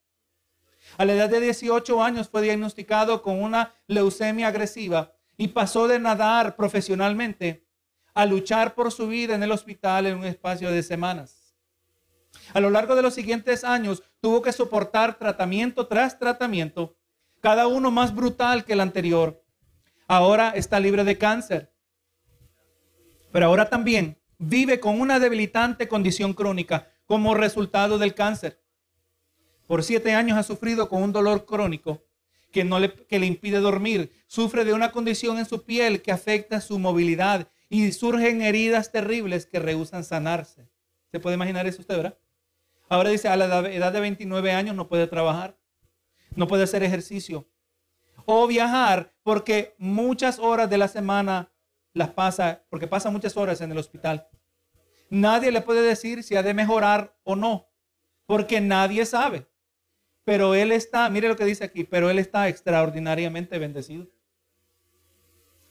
[0.99, 5.99] A la edad de 18 años fue diagnosticado con una leucemia agresiva y pasó de
[5.99, 7.67] nadar profesionalmente
[8.15, 11.55] a luchar por su vida en el hospital en un espacio de semanas.
[12.55, 16.97] A lo largo de los siguientes años tuvo que soportar tratamiento tras tratamiento,
[17.41, 19.43] cada uno más brutal que el anterior.
[20.09, 21.73] Ahora está libre de cáncer,
[23.33, 28.63] pero ahora también vive con una debilitante condición crónica como resultado del cáncer.
[29.67, 32.05] Por siete años ha sufrido con un dolor crónico
[32.57, 34.11] que, no le, que le impide dormir.
[34.27, 39.45] Sufre de una condición en su piel que afecta su movilidad y surgen heridas terribles
[39.45, 40.67] que rehusan sanarse.
[41.13, 42.19] ¿Se puede imaginar eso usted, verdad?
[42.89, 45.59] Ahora dice, a la edad de 29 años no puede trabajar,
[46.35, 47.47] no puede hacer ejercicio
[48.25, 51.53] o viajar porque muchas horas de la semana
[51.93, 54.29] las pasa, porque pasa muchas horas en el hospital.
[55.11, 57.69] Nadie le puede decir si ha de mejorar o no,
[58.25, 59.47] porque nadie sabe.
[60.27, 64.07] Pero él está, mire lo que dice aquí, pero él está extraordinariamente bendecido.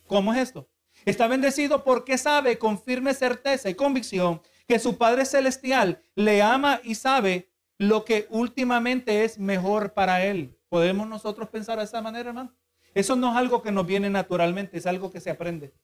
[0.07, 0.67] ¿Cómo es esto?
[1.05, 6.81] Está bendecido porque sabe con firme certeza y convicción que su Padre Celestial le ama
[6.83, 10.57] y sabe lo que últimamente es mejor para él.
[10.69, 12.55] ¿Podemos nosotros pensar de esa manera, hermano?
[12.95, 15.75] Eso no es algo que nos viene naturalmente, es algo que se aprende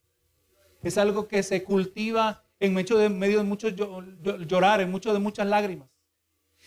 [0.82, 5.18] es algo que se cultiva en medio de, medio de mucho llorar, en mucho de
[5.18, 5.88] muchas lágrimas,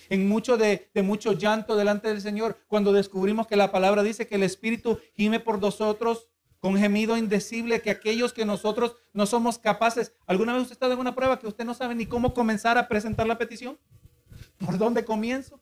[0.10, 4.36] en mucho de, mucho llanto delante del Señor, cuando descubrimos que la palabra dice que
[4.36, 6.28] el Espíritu gime por nosotros
[6.60, 11.00] con gemido indecible, que aquellos que nosotros no somos capaces, ¿alguna vez usted está en
[11.00, 13.78] una prueba que usted no sabe ni cómo comenzar a presentar la petición?
[14.64, 15.62] ¿Por dónde comienzo?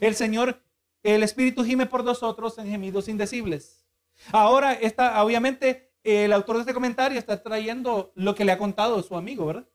[0.00, 0.62] El Señor,
[1.02, 3.84] el Espíritu gime por nosotros en gemidos indecibles.
[4.32, 9.02] Ahora, está, obviamente, el autor de este comentario está trayendo lo que le ha contado
[9.02, 9.68] su amigo, ¿verdad?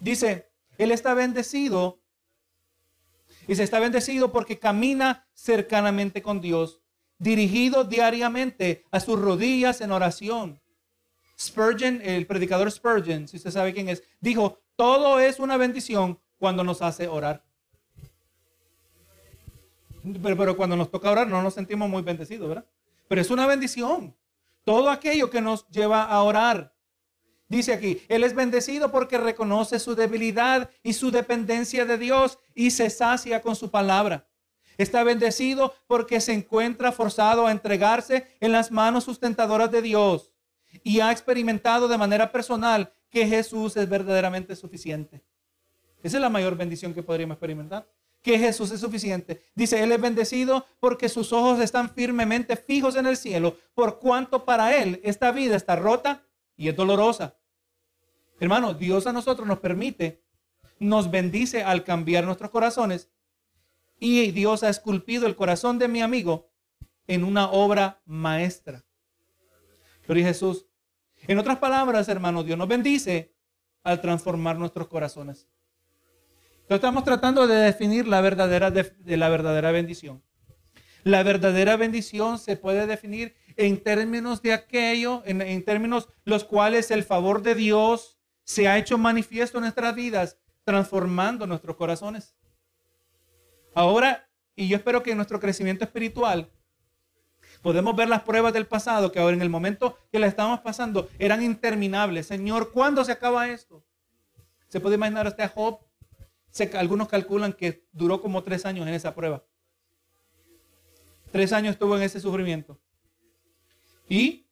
[0.00, 2.00] Dice, él está bendecido.
[3.46, 6.80] Y se está bendecido porque camina cercanamente con Dios,
[7.18, 10.60] dirigido diariamente a sus rodillas en oración.
[11.38, 16.64] Spurgeon, el predicador Spurgeon, si usted sabe quién es, dijo, todo es una bendición cuando
[16.64, 17.44] nos hace orar.
[20.22, 22.66] Pero, cuando nos toca orar no nos sentimos muy bendecidos, ¿verdad?
[23.08, 24.14] Pero es una bendición.
[24.64, 26.73] Todo aquello que nos lleva a orar.
[27.54, 32.72] Dice aquí, Él es bendecido porque reconoce su debilidad y su dependencia de Dios y
[32.72, 34.26] se sacia con su palabra.
[34.76, 40.32] Está bendecido porque se encuentra forzado a entregarse en las manos sustentadoras de Dios
[40.82, 45.22] y ha experimentado de manera personal que Jesús es verdaderamente suficiente.
[46.02, 47.88] Esa es la mayor bendición que podríamos experimentar
[48.20, 49.42] que Jesús es suficiente.
[49.54, 54.44] Dice, Él es bendecido porque sus ojos están firmemente fijos en el cielo, por cuanto
[54.44, 56.24] para Él esta vida está rota
[56.56, 57.36] y es dolorosa.
[58.40, 60.22] Hermano, Dios a nosotros nos permite,
[60.78, 63.10] nos bendice al cambiar nuestros corazones
[63.98, 66.50] y Dios ha esculpido el corazón de mi amigo
[67.06, 68.84] en una obra maestra.
[70.06, 70.66] Gloria Jesús.
[71.26, 73.34] En otras palabras, hermano, Dios nos bendice
[73.82, 75.48] al transformar nuestros corazones.
[76.62, 80.22] Entonces estamos tratando de definir la verdadera, de, la verdadera bendición.
[81.02, 87.04] La verdadera bendición se puede definir en términos de aquello, en términos los cuales el
[87.04, 92.34] favor de Dios se ha hecho manifiesto en nuestras vidas, transformando nuestros corazones.
[93.74, 96.50] Ahora, y yo espero que en nuestro crecimiento espiritual
[97.62, 101.08] podemos ver las pruebas del pasado que ahora en el momento que las estamos pasando
[101.18, 102.26] eran interminables.
[102.26, 103.84] Señor, ¿cuándo se acaba esto?
[104.68, 105.80] Se puede imaginar hasta Job
[106.74, 109.44] algunos calculan que duró como tres años en esa prueba.
[111.32, 112.80] Tres años estuvo en ese sufrimiento.
[114.08, 114.43] Y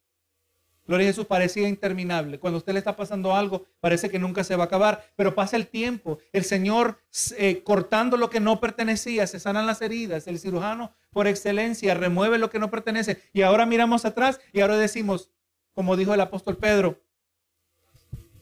[0.85, 2.39] Gloria a Jesús, parecía interminable.
[2.39, 5.33] Cuando a usted le está pasando algo, parece que nunca se va a acabar, pero
[5.33, 6.19] pasa el tiempo.
[6.33, 6.99] El Señor
[7.37, 10.27] eh, cortando lo que no pertenecía, se sanan las heridas.
[10.27, 13.21] El cirujano, por excelencia, remueve lo que no pertenece.
[13.31, 15.31] Y ahora miramos atrás y ahora decimos,
[15.73, 17.01] como dijo el apóstol Pedro,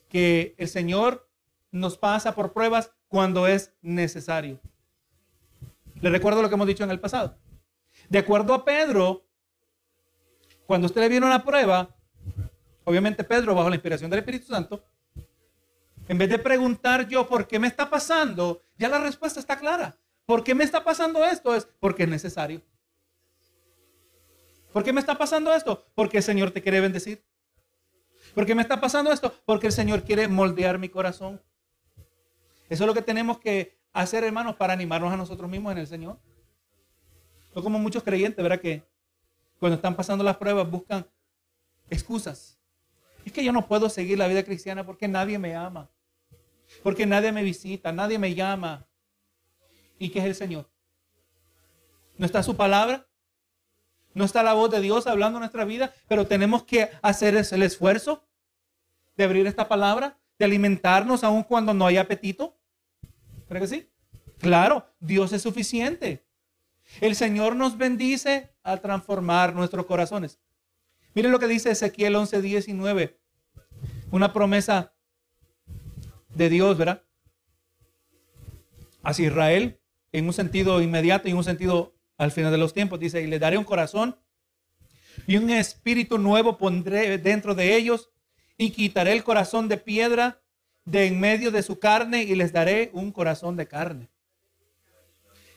[0.10, 1.30] que el Señor
[1.70, 4.60] nos pasa por pruebas cuando es necesario.
[6.02, 7.38] Le recuerdo lo que hemos dicho en el pasado.
[8.10, 9.26] De acuerdo a Pedro,
[10.66, 11.96] cuando usted le viene una prueba,
[12.84, 14.84] obviamente Pedro, bajo la inspiración del Espíritu Santo,
[16.08, 19.98] en vez de preguntar yo por qué me está pasando, ya la respuesta está clara.
[20.26, 21.56] ¿Por qué me está pasando esto?
[21.56, 22.62] Es porque es necesario.
[24.74, 25.86] ¿Por qué me está pasando esto?
[25.96, 27.24] Porque el Señor te quiere bendecir.
[28.34, 29.34] ¿Por qué me está pasando esto?
[29.46, 31.42] Porque el Señor quiere moldear mi corazón.
[32.70, 35.88] Eso es lo que tenemos que hacer, hermanos, para animarnos a nosotros mismos en el
[35.88, 36.18] Señor.
[37.54, 38.62] No como muchos creyentes, ¿verdad?
[38.62, 38.84] Que
[39.60, 41.06] cuando están pasando las pruebas buscan
[41.90, 42.61] excusas.
[43.26, 45.90] Es que yo no puedo seguir la vida cristiana porque nadie me ama.
[46.84, 48.88] Porque nadie me visita, nadie me llama.
[50.00, 50.70] ¿Y qué es el Señor?
[52.18, 53.08] ¿No está su palabra?
[54.14, 55.94] ¿No está la voz de Dios hablando en nuestra vida?
[56.08, 58.26] Pero tenemos que hacer el esfuerzo
[59.16, 62.58] de abrir esta palabra, de alimentarnos aun cuando no hay apetito.
[63.48, 63.90] ¿Cree que sí?
[64.40, 66.26] Claro, Dios es suficiente.
[67.00, 70.40] El Señor nos bendice al transformar nuestros corazones.
[71.14, 73.20] Miren lo que dice Ezequiel 11, 19.
[74.12, 74.94] Una promesa
[76.30, 77.04] de Dios, ¿verdad?
[79.04, 79.80] Hacia Israel,
[80.12, 83.00] en un sentido inmediato y en un sentido al final de los tiempos.
[83.00, 84.18] Dice, y le daré un corazón
[85.28, 88.10] y un espíritu nuevo pondré dentro de ellos
[88.58, 90.42] y quitaré el corazón de piedra
[90.86, 94.10] de en medio de su carne y les daré un corazón de carne.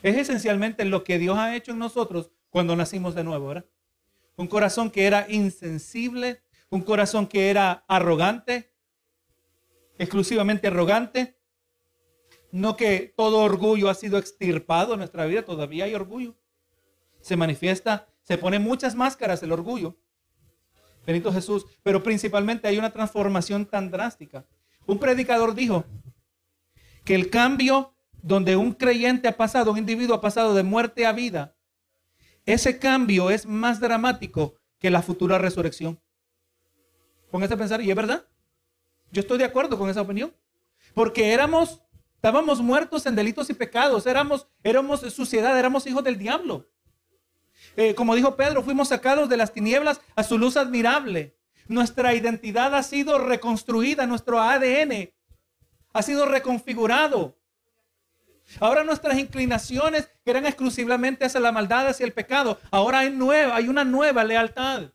[0.03, 3.67] Es esencialmente lo que Dios ha hecho en nosotros cuando nacimos de nuevo, ¿verdad?
[4.37, 8.73] Un corazón que era insensible, un corazón que era arrogante,
[9.99, 11.39] exclusivamente arrogante.
[12.51, 16.37] No que todo orgullo ha sido extirpado en nuestra vida, todavía hay orgullo.
[17.21, 19.97] Se manifiesta, se pone muchas máscaras el orgullo.
[21.07, 24.47] Benito Jesús, pero principalmente hay una transformación tan drástica.
[24.87, 25.85] Un predicador dijo
[27.05, 31.13] que el cambio donde un creyente ha pasado, un individuo ha pasado de muerte a
[31.13, 31.55] vida,
[32.47, 36.01] ese cambio es más dramático que la futura resurrección.
[37.31, 38.27] Póngase a pensar, y es verdad.
[39.11, 40.35] Yo estoy de acuerdo con esa opinión.
[40.93, 41.83] Porque éramos,
[42.17, 46.69] estábamos muertos en delitos y pecados, éramos, éramos suciedad, éramos hijos del diablo.
[47.77, 51.37] Eh, como dijo Pedro, fuimos sacados de las tinieblas a su luz admirable.
[51.67, 55.11] Nuestra identidad ha sido reconstruida, nuestro ADN
[55.93, 57.39] ha sido reconfigurado.
[58.61, 63.69] Ahora nuestras inclinaciones eran exclusivamente hacia la maldad, hacia el pecado, ahora hay, nueva, hay
[63.69, 64.91] una nueva lealtad.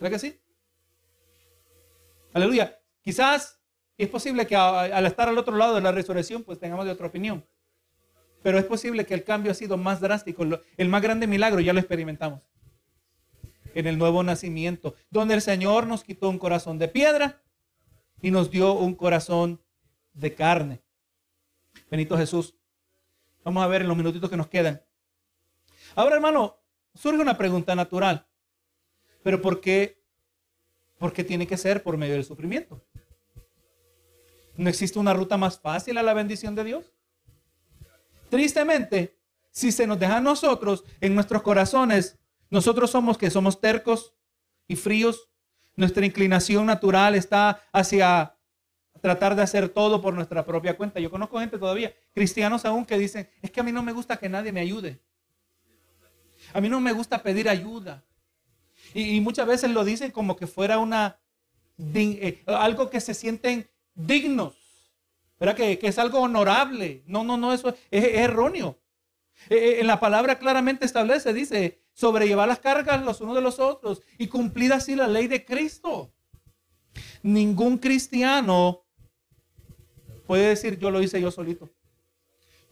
[0.00, 0.40] ¿Verdad que sí?
[2.32, 2.78] Aleluya.
[3.00, 3.60] Quizás
[3.96, 7.06] es posible que al estar al otro lado de la resurrección, pues tengamos de otra
[7.06, 7.46] opinión.
[8.42, 10.44] Pero es posible que el cambio ha sido más drástico.
[10.76, 12.42] El más grande milagro ya lo experimentamos.
[13.74, 17.42] En el nuevo nacimiento, donde el Señor nos quitó un corazón de piedra
[18.20, 19.60] y nos dio un corazón
[20.12, 20.83] de carne.
[21.94, 22.56] Benito Jesús.
[23.44, 24.82] Vamos a ver en los minutitos que nos quedan.
[25.94, 26.56] Ahora, hermano,
[26.92, 28.26] surge una pregunta natural.
[29.22, 30.02] Pero ¿por qué?
[30.98, 32.84] ¿Por qué tiene que ser por medio del sufrimiento?
[34.56, 36.92] ¿No existe una ruta más fácil a la bendición de Dios?
[38.28, 39.16] Tristemente,
[39.52, 42.18] si se nos deja a nosotros en nuestros corazones,
[42.50, 44.16] nosotros somos que somos tercos
[44.66, 45.30] y fríos.
[45.76, 48.33] Nuestra inclinación natural está hacia
[49.04, 50.98] tratar de hacer todo por nuestra propia cuenta.
[50.98, 54.16] Yo conozco gente todavía, cristianos aún, que dicen, es que a mí no me gusta
[54.16, 54.98] que nadie me ayude.
[56.54, 58.02] A mí no me gusta pedir ayuda.
[58.94, 61.20] Y, muchas veces lo dicen como que fuera una
[61.94, 64.54] eh, algo que se sienten dignos,
[65.38, 65.54] ¿verdad?
[65.54, 67.02] Que, es algo honorable.
[67.06, 68.78] No, no, no, eso es, erróneo.
[69.50, 73.58] Eh, eh, en la palabra claramente establece, dice, sobrellevar las cargas los unos de los
[73.58, 76.10] otros y cumplir así la ley de Cristo.
[77.22, 78.83] Ningún cristiano
[80.26, 81.70] puede decir yo lo hice yo solito.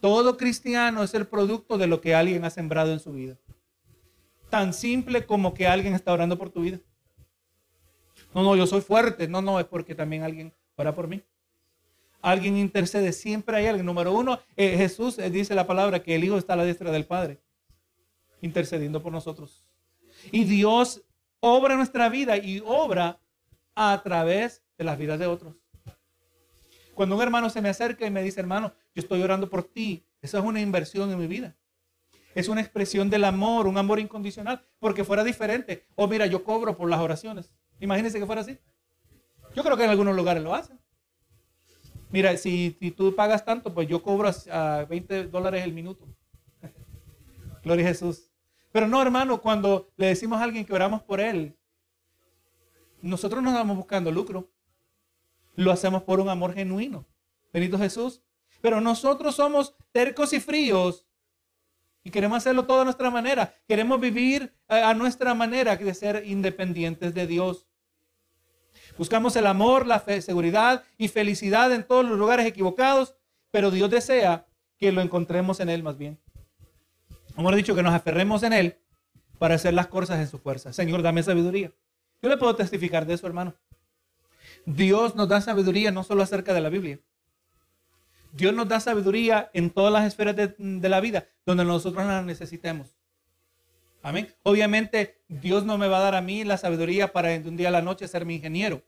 [0.00, 3.38] Todo cristiano es el producto de lo que alguien ha sembrado en su vida.
[4.50, 6.80] Tan simple como que alguien está orando por tu vida.
[8.34, 9.28] No, no, yo soy fuerte.
[9.28, 11.22] No, no, es porque también alguien ora por mí.
[12.20, 13.86] Alguien intercede, siempre hay alguien.
[13.86, 16.90] Número uno, eh, Jesús eh, dice la palabra que el Hijo está a la diestra
[16.90, 17.40] del Padre,
[18.40, 19.68] intercediendo por nosotros.
[20.30, 21.03] Y Dios
[21.40, 23.20] obra nuestra vida y obra
[23.74, 25.61] a través de las vidas de otros.
[26.95, 30.07] Cuando un hermano se me acerca y me dice, hermano, yo estoy orando por ti,
[30.20, 31.57] esa es una inversión en mi vida.
[32.34, 35.86] Es una expresión del amor, un amor incondicional, porque fuera diferente.
[35.95, 37.53] O mira, yo cobro por las oraciones.
[37.80, 38.59] Imagínense que fuera así.
[39.55, 40.78] Yo creo que en algunos lugares lo hacen.
[42.11, 46.07] Mira, si, tú pagas tanto, pues yo cobro a 20 dólares el minuto.
[47.64, 48.30] Gloria a Jesús.
[48.70, 51.57] Pero no, hermano, cuando le decimos a alguien que oramos por él,
[53.03, 54.51] nosotros no estamos buscando lucro.
[55.55, 57.07] Lo hacemos por un amor genuino.
[57.53, 58.22] Benito Jesús.
[58.61, 61.07] Pero nosotros somos tercos y fríos
[62.05, 63.55] y queremos hacerlo todo a nuestra manera.
[63.68, 67.66] Queremos vivir a nuestra manera de ser independientes de Dios.
[68.98, 73.14] Buscamos el amor, la seguridad y felicidad en todos los lugares equivocados,
[73.50, 74.46] pero Dios desea
[74.78, 76.18] que lo encontremos en Él más bien.
[77.36, 78.78] Hemos dicho que nos aferremos en Él
[79.38, 80.72] para hacer las cosas en su fuerza.
[80.72, 81.72] Señor, dame sabiduría.
[82.20, 83.55] Yo le puedo testificar de eso, hermano.
[84.64, 87.00] Dios nos da sabiduría no solo acerca de la Biblia.
[88.32, 92.96] Dios nos da sabiduría en todas las esferas de, la vida donde nosotros la necesitemos.
[94.02, 94.34] Amén.
[94.42, 97.68] Obviamente, Dios no me va a dar a mí la sabiduría para de un día
[97.68, 98.82] a la noche ser mi ingeniero.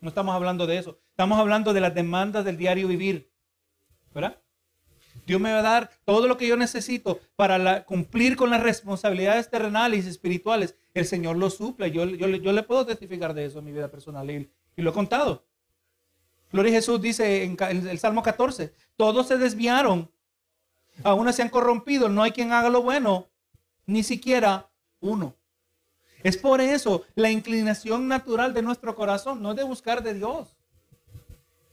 [0.00, 1.00] No estamos hablando de eso.
[1.10, 3.30] Estamos hablando de las demandas del diario vivir.
[4.14, 4.38] ¿Verdad?
[5.26, 9.50] Dios me va a dar todo lo que yo necesito para cumplir con las responsabilidades
[9.50, 10.76] terrenales y espirituales.
[10.94, 11.90] El Señor lo suple.
[11.90, 14.28] Yo, yo, yo le puedo testificar de eso en mi vida personal
[14.80, 15.46] lo he contado.
[16.52, 20.10] Gloria a Jesús dice en, el Salmo 14, todos se desviaron,
[21.04, 23.28] aún se han corrompido, no hay quien haga lo bueno,
[23.86, 24.70] ni siquiera
[25.00, 25.36] uno.
[26.22, 30.56] Es por eso la inclinación natural de nuestro corazón no es de buscar de Dios.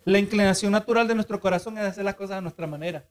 [0.05, 3.05] La inclinación natural de nuestro corazón es hacer las cosas a nuestra manera.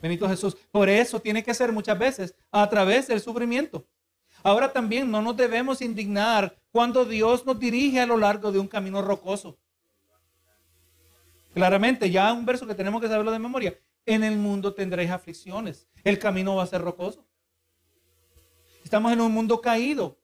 [0.00, 0.56] Benito Jesús.
[0.70, 3.86] Por eso tiene que ser muchas veces a través del sufrimiento.
[4.42, 8.68] Ahora también no nos debemos indignar cuando Dios nos dirige a lo largo de un
[8.68, 9.58] camino rocoso.
[11.54, 13.78] Claramente, ya un verso que tenemos que saberlo de memoria.
[14.06, 15.88] En el mundo tendréis aflicciones.
[16.04, 17.26] El camino va a ser rocoso.
[18.84, 20.18] Estamos en un mundo caído.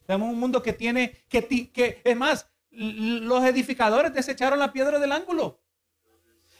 [0.00, 4.98] Estamos en un mundo que tiene, que, que es más, los edificadores desecharon la piedra
[4.98, 5.60] del ángulo.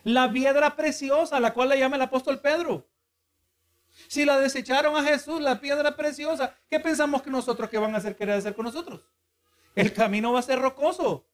[0.02, 2.89] La piedra preciosa, la cual le llama el apóstol Pedro.
[4.10, 7.98] Si la desecharon a Jesús, la piedra preciosa, ¿qué pensamos que nosotros que van a
[7.98, 9.08] hacer querer hacer con nosotros?
[9.76, 11.28] El camino va a ser rocoso.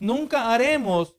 [0.00, 1.16] Nunca haremos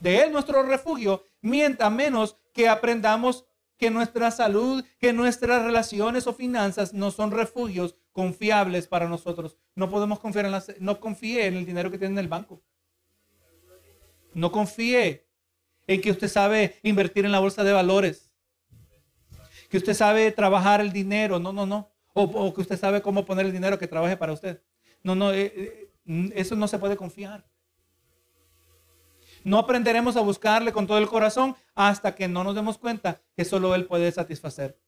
[0.00, 3.44] de él nuestro refugio, mientras menos que aprendamos
[3.76, 9.58] que nuestra salud, que nuestras relaciones o finanzas no son refugios confiables para nosotros.
[9.74, 12.62] No podemos confiar en las, no confíe en el dinero que tiene en el banco.
[14.32, 15.28] No confíe
[15.86, 18.25] en que usted sabe invertir en la bolsa de valores.
[19.68, 21.38] Que usted sabe trabajar el dinero.
[21.38, 21.90] No, no, no.
[22.14, 24.62] O, que usted sabe cómo poner el dinero que trabaje para usted.
[25.02, 25.32] No, no.
[25.32, 25.52] Eh,
[26.06, 27.44] eh, eso no se puede confiar.
[29.44, 33.44] No aprenderemos a buscarle con todo el corazón hasta que no nos demos cuenta que
[33.44, 34.78] solo Él puede satisfacer.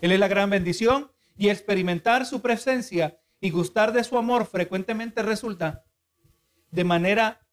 [0.00, 5.22] Él es la gran bendición y experimentar su presencia y gustar de su amor frecuentemente
[5.22, 5.84] resulta
[6.70, 7.45] de manera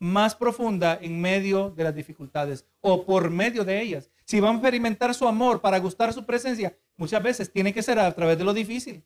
[0.00, 4.10] más profunda en medio de las dificultades o por medio de ellas.
[4.24, 7.98] Si vamos a experimentar su amor para gustar su presencia, muchas veces tiene que ser
[7.98, 9.04] a través de lo difícil.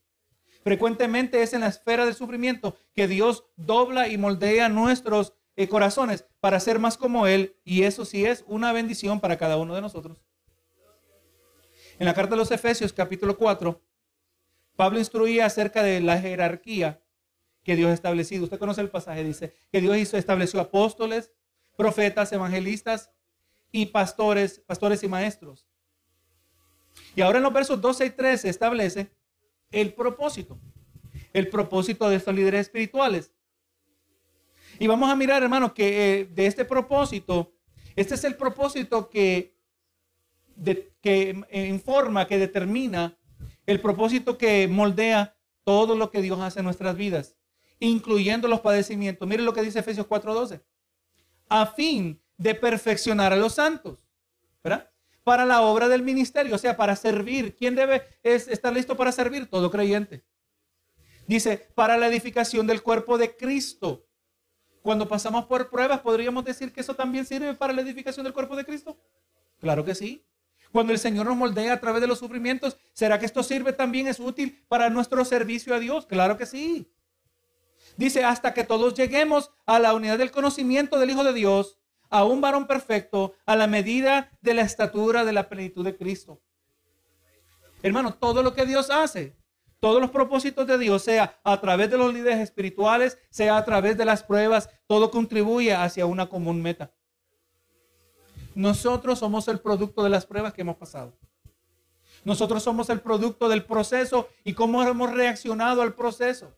[0.63, 6.25] Frecuentemente es en la esfera del sufrimiento que Dios dobla y moldea nuestros eh, corazones
[6.41, 9.83] para ser más como Él y eso sí es una bendición para cada uno de
[9.83, 10.23] nosotros.
[11.99, 13.81] En la carta de los Efesios capítulo 4,
[14.75, 17.04] Pablo instruía acerca de la jerarquía
[17.65, 18.45] que Dios ha establecido.
[18.45, 21.33] Usted conoce el pasaje, dice que Dios hizo, estableció apóstoles,
[21.77, 23.11] profetas, evangelistas
[23.73, 25.67] y pastores, pastores y maestros.
[27.17, 29.11] Y ahora en los versos 12 y 13 establece
[29.73, 30.61] el propósito.
[31.33, 33.33] El propósito de estos líderes espirituales.
[34.79, 37.55] Y vamos a mirar, hermano, que eh, de este propósito,
[37.97, 39.57] este es el propósito que,
[41.01, 43.17] que informa, que determina,
[43.67, 47.37] el propósito que moldea todo lo que Dios hace en nuestras vidas,
[47.81, 49.27] incluyendo los padecimientos.
[49.29, 50.63] Miren lo que dice Efesios 4:12.
[51.49, 54.07] A fin de perfeccionar a los santos.
[54.63, 54.91] ¿Verdad?
[55.25, 57.57] para la obra del ministerio, o sea, para servir.
[57.57, 59.49] ¿Quién debe estar listo para servir?
[59.49, 60.23] Todo creyente.
[61.27, 64.07] Dice, para la edificación del cuerpo de Cristo.
[64.83, 68.55] Cuando pasamos por pruebas, ¿podríamos decir que eso también sirve para la edificación del cuerpo
[68.55, 68.99] de Cristo?
[69.59, 70.27] Claro que sí.
[70.71, 74.07] Cuando el Señor nos moldea a través de los sufrimientos, ¿será que esto sirve también,
[74.07, 76.05] es útil para nuestro servicio a Dios?
[76.05, 76.93] Claro que sí.
[77.97, 81.79] Dice, hasta que todos lleguemos a la unidad del conocimiento del Hijo de Dios
[82.11, 86.41] a un varón perfecto a la medida de la estatura de la plenitud de Cristo.
[87.83, 89.37] Hermano, todo lo que Dios hace,
[89.79, 93.97] todos los propósitos de Dios, sea a través de los líderes espirituales, sea a través
[93.97, 96.95] de las pruebas, todo contribuye hacia una común meta.
[98.55, 101.19] Nosotros somos el producto de las pruebas que hemos pasado.
[102.25, 106.57] Nosotros somos el producto del proceso y cómo hemos reaccionado al proceso.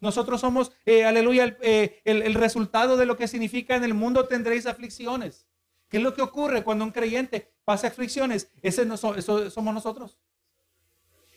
[0.00, 4.66] Nosotros somos, eh, aleluya, eh, el, resultado de lo que significa en el mundo tendréis
[4.66, 5.46] aflicciones.
[5.88, 8.50] ¿Qué es lo que ocurre cuando un creyente pasa aflicciones?
[8.62, 10.18] Ese no, eso somos nosotros.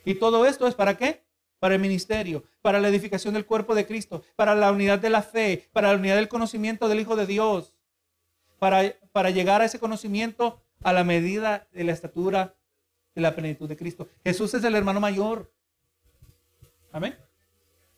[0.05, 1.23] Y todo esto es para qué?
[1.59, 5.23] Para el ministerio, para la edificación del cuerpo de Cristo, para la unidad de la
[5.23, 7.73] fe, para la unidad del conocimiento del Hijo de Dios,
[8.59, 12.55] para, para llegar a ese conocimiento a la medida de la estatura
[13.15, 14.07] de la plenitud de Cristo.
[14.23, 15.51] Jesús es el hermano mayor.
[16.91, 17.17] Amén.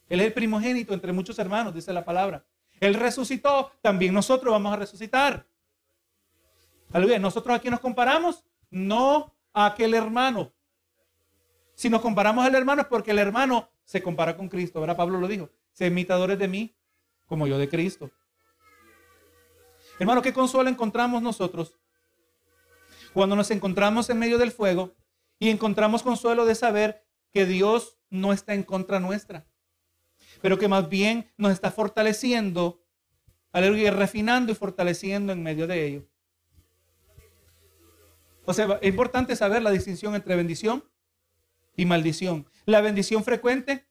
[0.09, 2.45] Él es el primogénito entre muchos hermanos, dice la palabra.
[2.79, 5.47] Él resucitó, también nosotros vamos a resucitar.
[6.91, 7.19] Aleluya.
[7.19, 10.53] Nosotros aquí nos comparamos, no a aquel hermano.
[11.75, 14.79] Si nos comparamos al hermano es porque el hermano se compara con Cristo.
[14.79, 14.97] ¿Verdad?
[14.97, 15.49] Pablo lo dijo.
[15.71, 16.75] Se imitadores de mí
[17.25, 18.11] como yo de Cristo.
[19.99, 21.77] Hermano, ¿qué consuelo encontramos nosotros
[23.13, 24.95] cuando nos encontramos en medio del fuego
[25.39, 29.45] y encontramos consuelo de saber que Dios no está en contra nuestra,
[30.43, 32.83] pero que más bien nos está fortaleciendo,
[33.53, 36.09] aleluya, refinando y fortaleciendo en medio de ello.
[38.43, 40.83] O sea, es importante saber la distinción entre bendición
[41.77, 42.45] y maldición.
[42.65, 43.87] La bendición frecuente,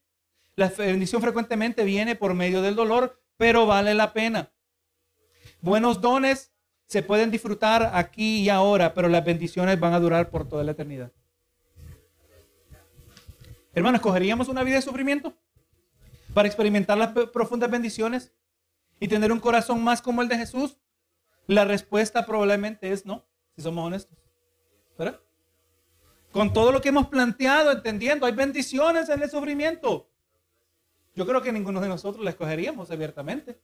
[0.55, 4.53] la bendición frecuentemente viene por medio del dolor, pero vale la pena.
[5.59, 6.53] Buenos dones
[6.85, 10.73] se pueden disfrutar aquí y ahora, pero las bendiciones van a durar por toda la
[10.73, 11.11] eternidad.
[13.73, 15.35] Hermanos, ¿escogeríamos una vida de sufrimiento
[16.33, 18.33] para experimentar las profundas bendiciones
[18.99, 20.77] y tener un corazón más como el de Jesús?
[21.47, 23.25] La respuesta probablemente es no,
[23.55, 24.17] si somos honestos.
[24.97, 25.19] ¿Verdad?
[26.31, 30.09] Con todo lo que hemos planteado, entendiendo, hay bendiciones en el sufrimiento.
[31.15, 33.59] Yo creo que ninguno de nosotros la escogeríamos abiertamente.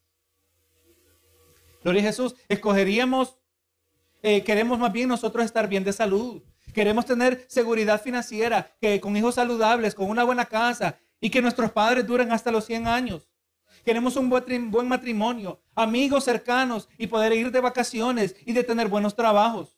[1.84, 2.36] Gloria a Jesús.
[2.48, 3.40] Escogeríamos,
[4.22, 6.44] eh, queremos más bien nosotros estar bien de salud.
[6.74, 11.72] Queremos tener seguridad financiera, que con hijos saludables, con una buena casa y que nuestros
[11.72, 13.30] padres duren hasta los 100 años.
[13.84, 19.16] Queremos un buen matrimonio, amigos cercanos y poder ir de vacaciones y de tener buenos
[19.16, 19.78] trabajos.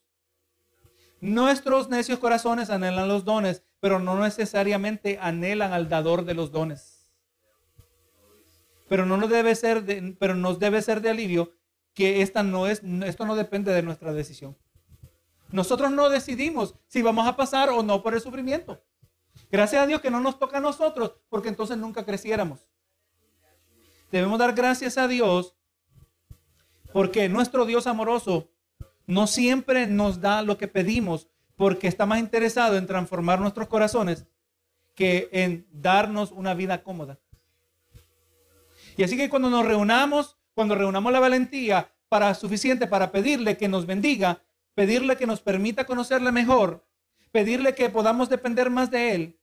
[1.21, 7.07] Nuestros necios corazones anhelan los dones, pero no necesariamente anhelan al dador de los dones.
[8.89, 11.53] Pero no nos debe ser de, pero nos debe ser de alivio
[11.93, 14.57] que esta no es, esto no depende de nuestra decisión.
[15.51, 18.81] Nosotros no decidimos si vamos a pasar o no por el sufrimiento.
[19.51, 22.59] Gracias a Dios que no nos toca a nosotros, porque entonces nunca creciéramos.
[24.11, 25.55] Debemos dar gracias a Dios
[26.93, 28.51] porque nuestro Dios amoroso
[29.07, 34.25] no siempre nos da lo que pedimos, porque está más interesado en transformar nuestros corazones
[34.95, 37.19] que en darnos una vida cómoda.
[38.97, 43.67] Y así que cuando nos reunamos cuando reunamos la valentía para suficiente para pedirle que
[43.67, 44.43] nos bendiga,
[44.75, 46.85] pedirle que nos permita conocerle mejor,
[47.31, 49.39] pedirle que podamos depender más de él,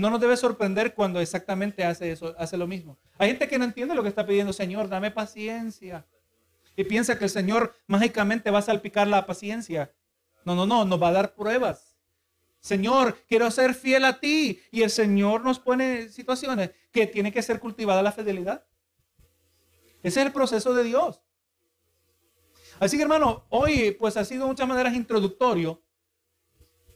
[0.00, 2.98] no nos debe sorprender cuando exactamente hace eso, hace lo mismo.
[3.16, 6.04] Hay gente que no entiende lo que está pidiendo, Señor, dame paciencia.
[6.74, 9.94] Y piensa que el Señor mágicamente va a salpicar la paciencia.
[10.44, 11.96] No, no, no, nos va a dar pruebas.
[12.58, 14.60] Señor, quiero ser fiel a ti.
[14.72, 18.66] Y el Señor nos pone situaciones que tiene que ser cultivada la fidelidad.
[20.02, 21.22] Ese es el proceso de Dios.
[22.80, 25.84] Así que hermano, hoy pues ha sido de muchas maneras introductorio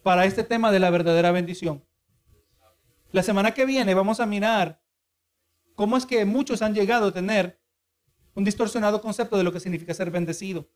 [0.02, 1.87] para este tema de la verdadera bendición.
[3.10, 4.82] La semana que viene vamos a mirar
[5.74, 7.58] cómo es que muchos han llegado a tener
[8.34, 10.68] un distorsionado concepto de lo que significa ser bendecido.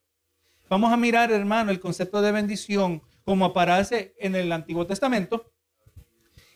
[0.70, 5.52] Vamos a mirar, hermano, el concepto de bendición como aparece en el Antiguo Testamento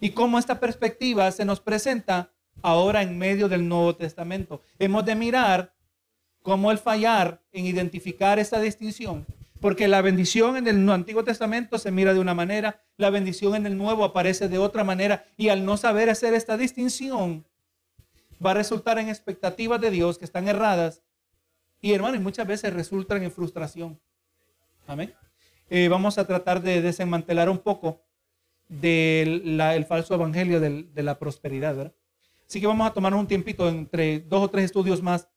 [0.00, 4.62] y cómo esta perspectiva se nos presenta ahora en medio del Nuevo Testamento.
[4.78, 5.74] Hemos de mirar
[6.40, 9.26] cómo el fallar en identificar esta distinción,
[9.60, 13.66] porque la bendición en el Antiguo Testamento se mira de una manera, la bendición en
[13.66, 17.46] el Nuevo aparece de otra manera, y al no saber hacer esta distinción,
[18.44, 21.02] va a resultar en expectativas de Dios que están erradas,
[21.80, 24.00] y hermanos, muchas veces resultan en frustración.
[24.86, 25.14] Amén.
[25.68, 28.02] Eh, vamos a tratar de desmantelar un poco
[28.68, 31.94] del falso evangelio de la prosperidad, ¿verdad?
[32.48, 35.28] Así que vamos a tomar un tiempito entre dos o tres estudios más.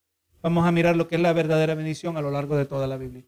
[0.42, 2.98] Vamos a mirar lo que es la verdadera bendición a lo largo de toda la
[2.98, 3.24] Biblia.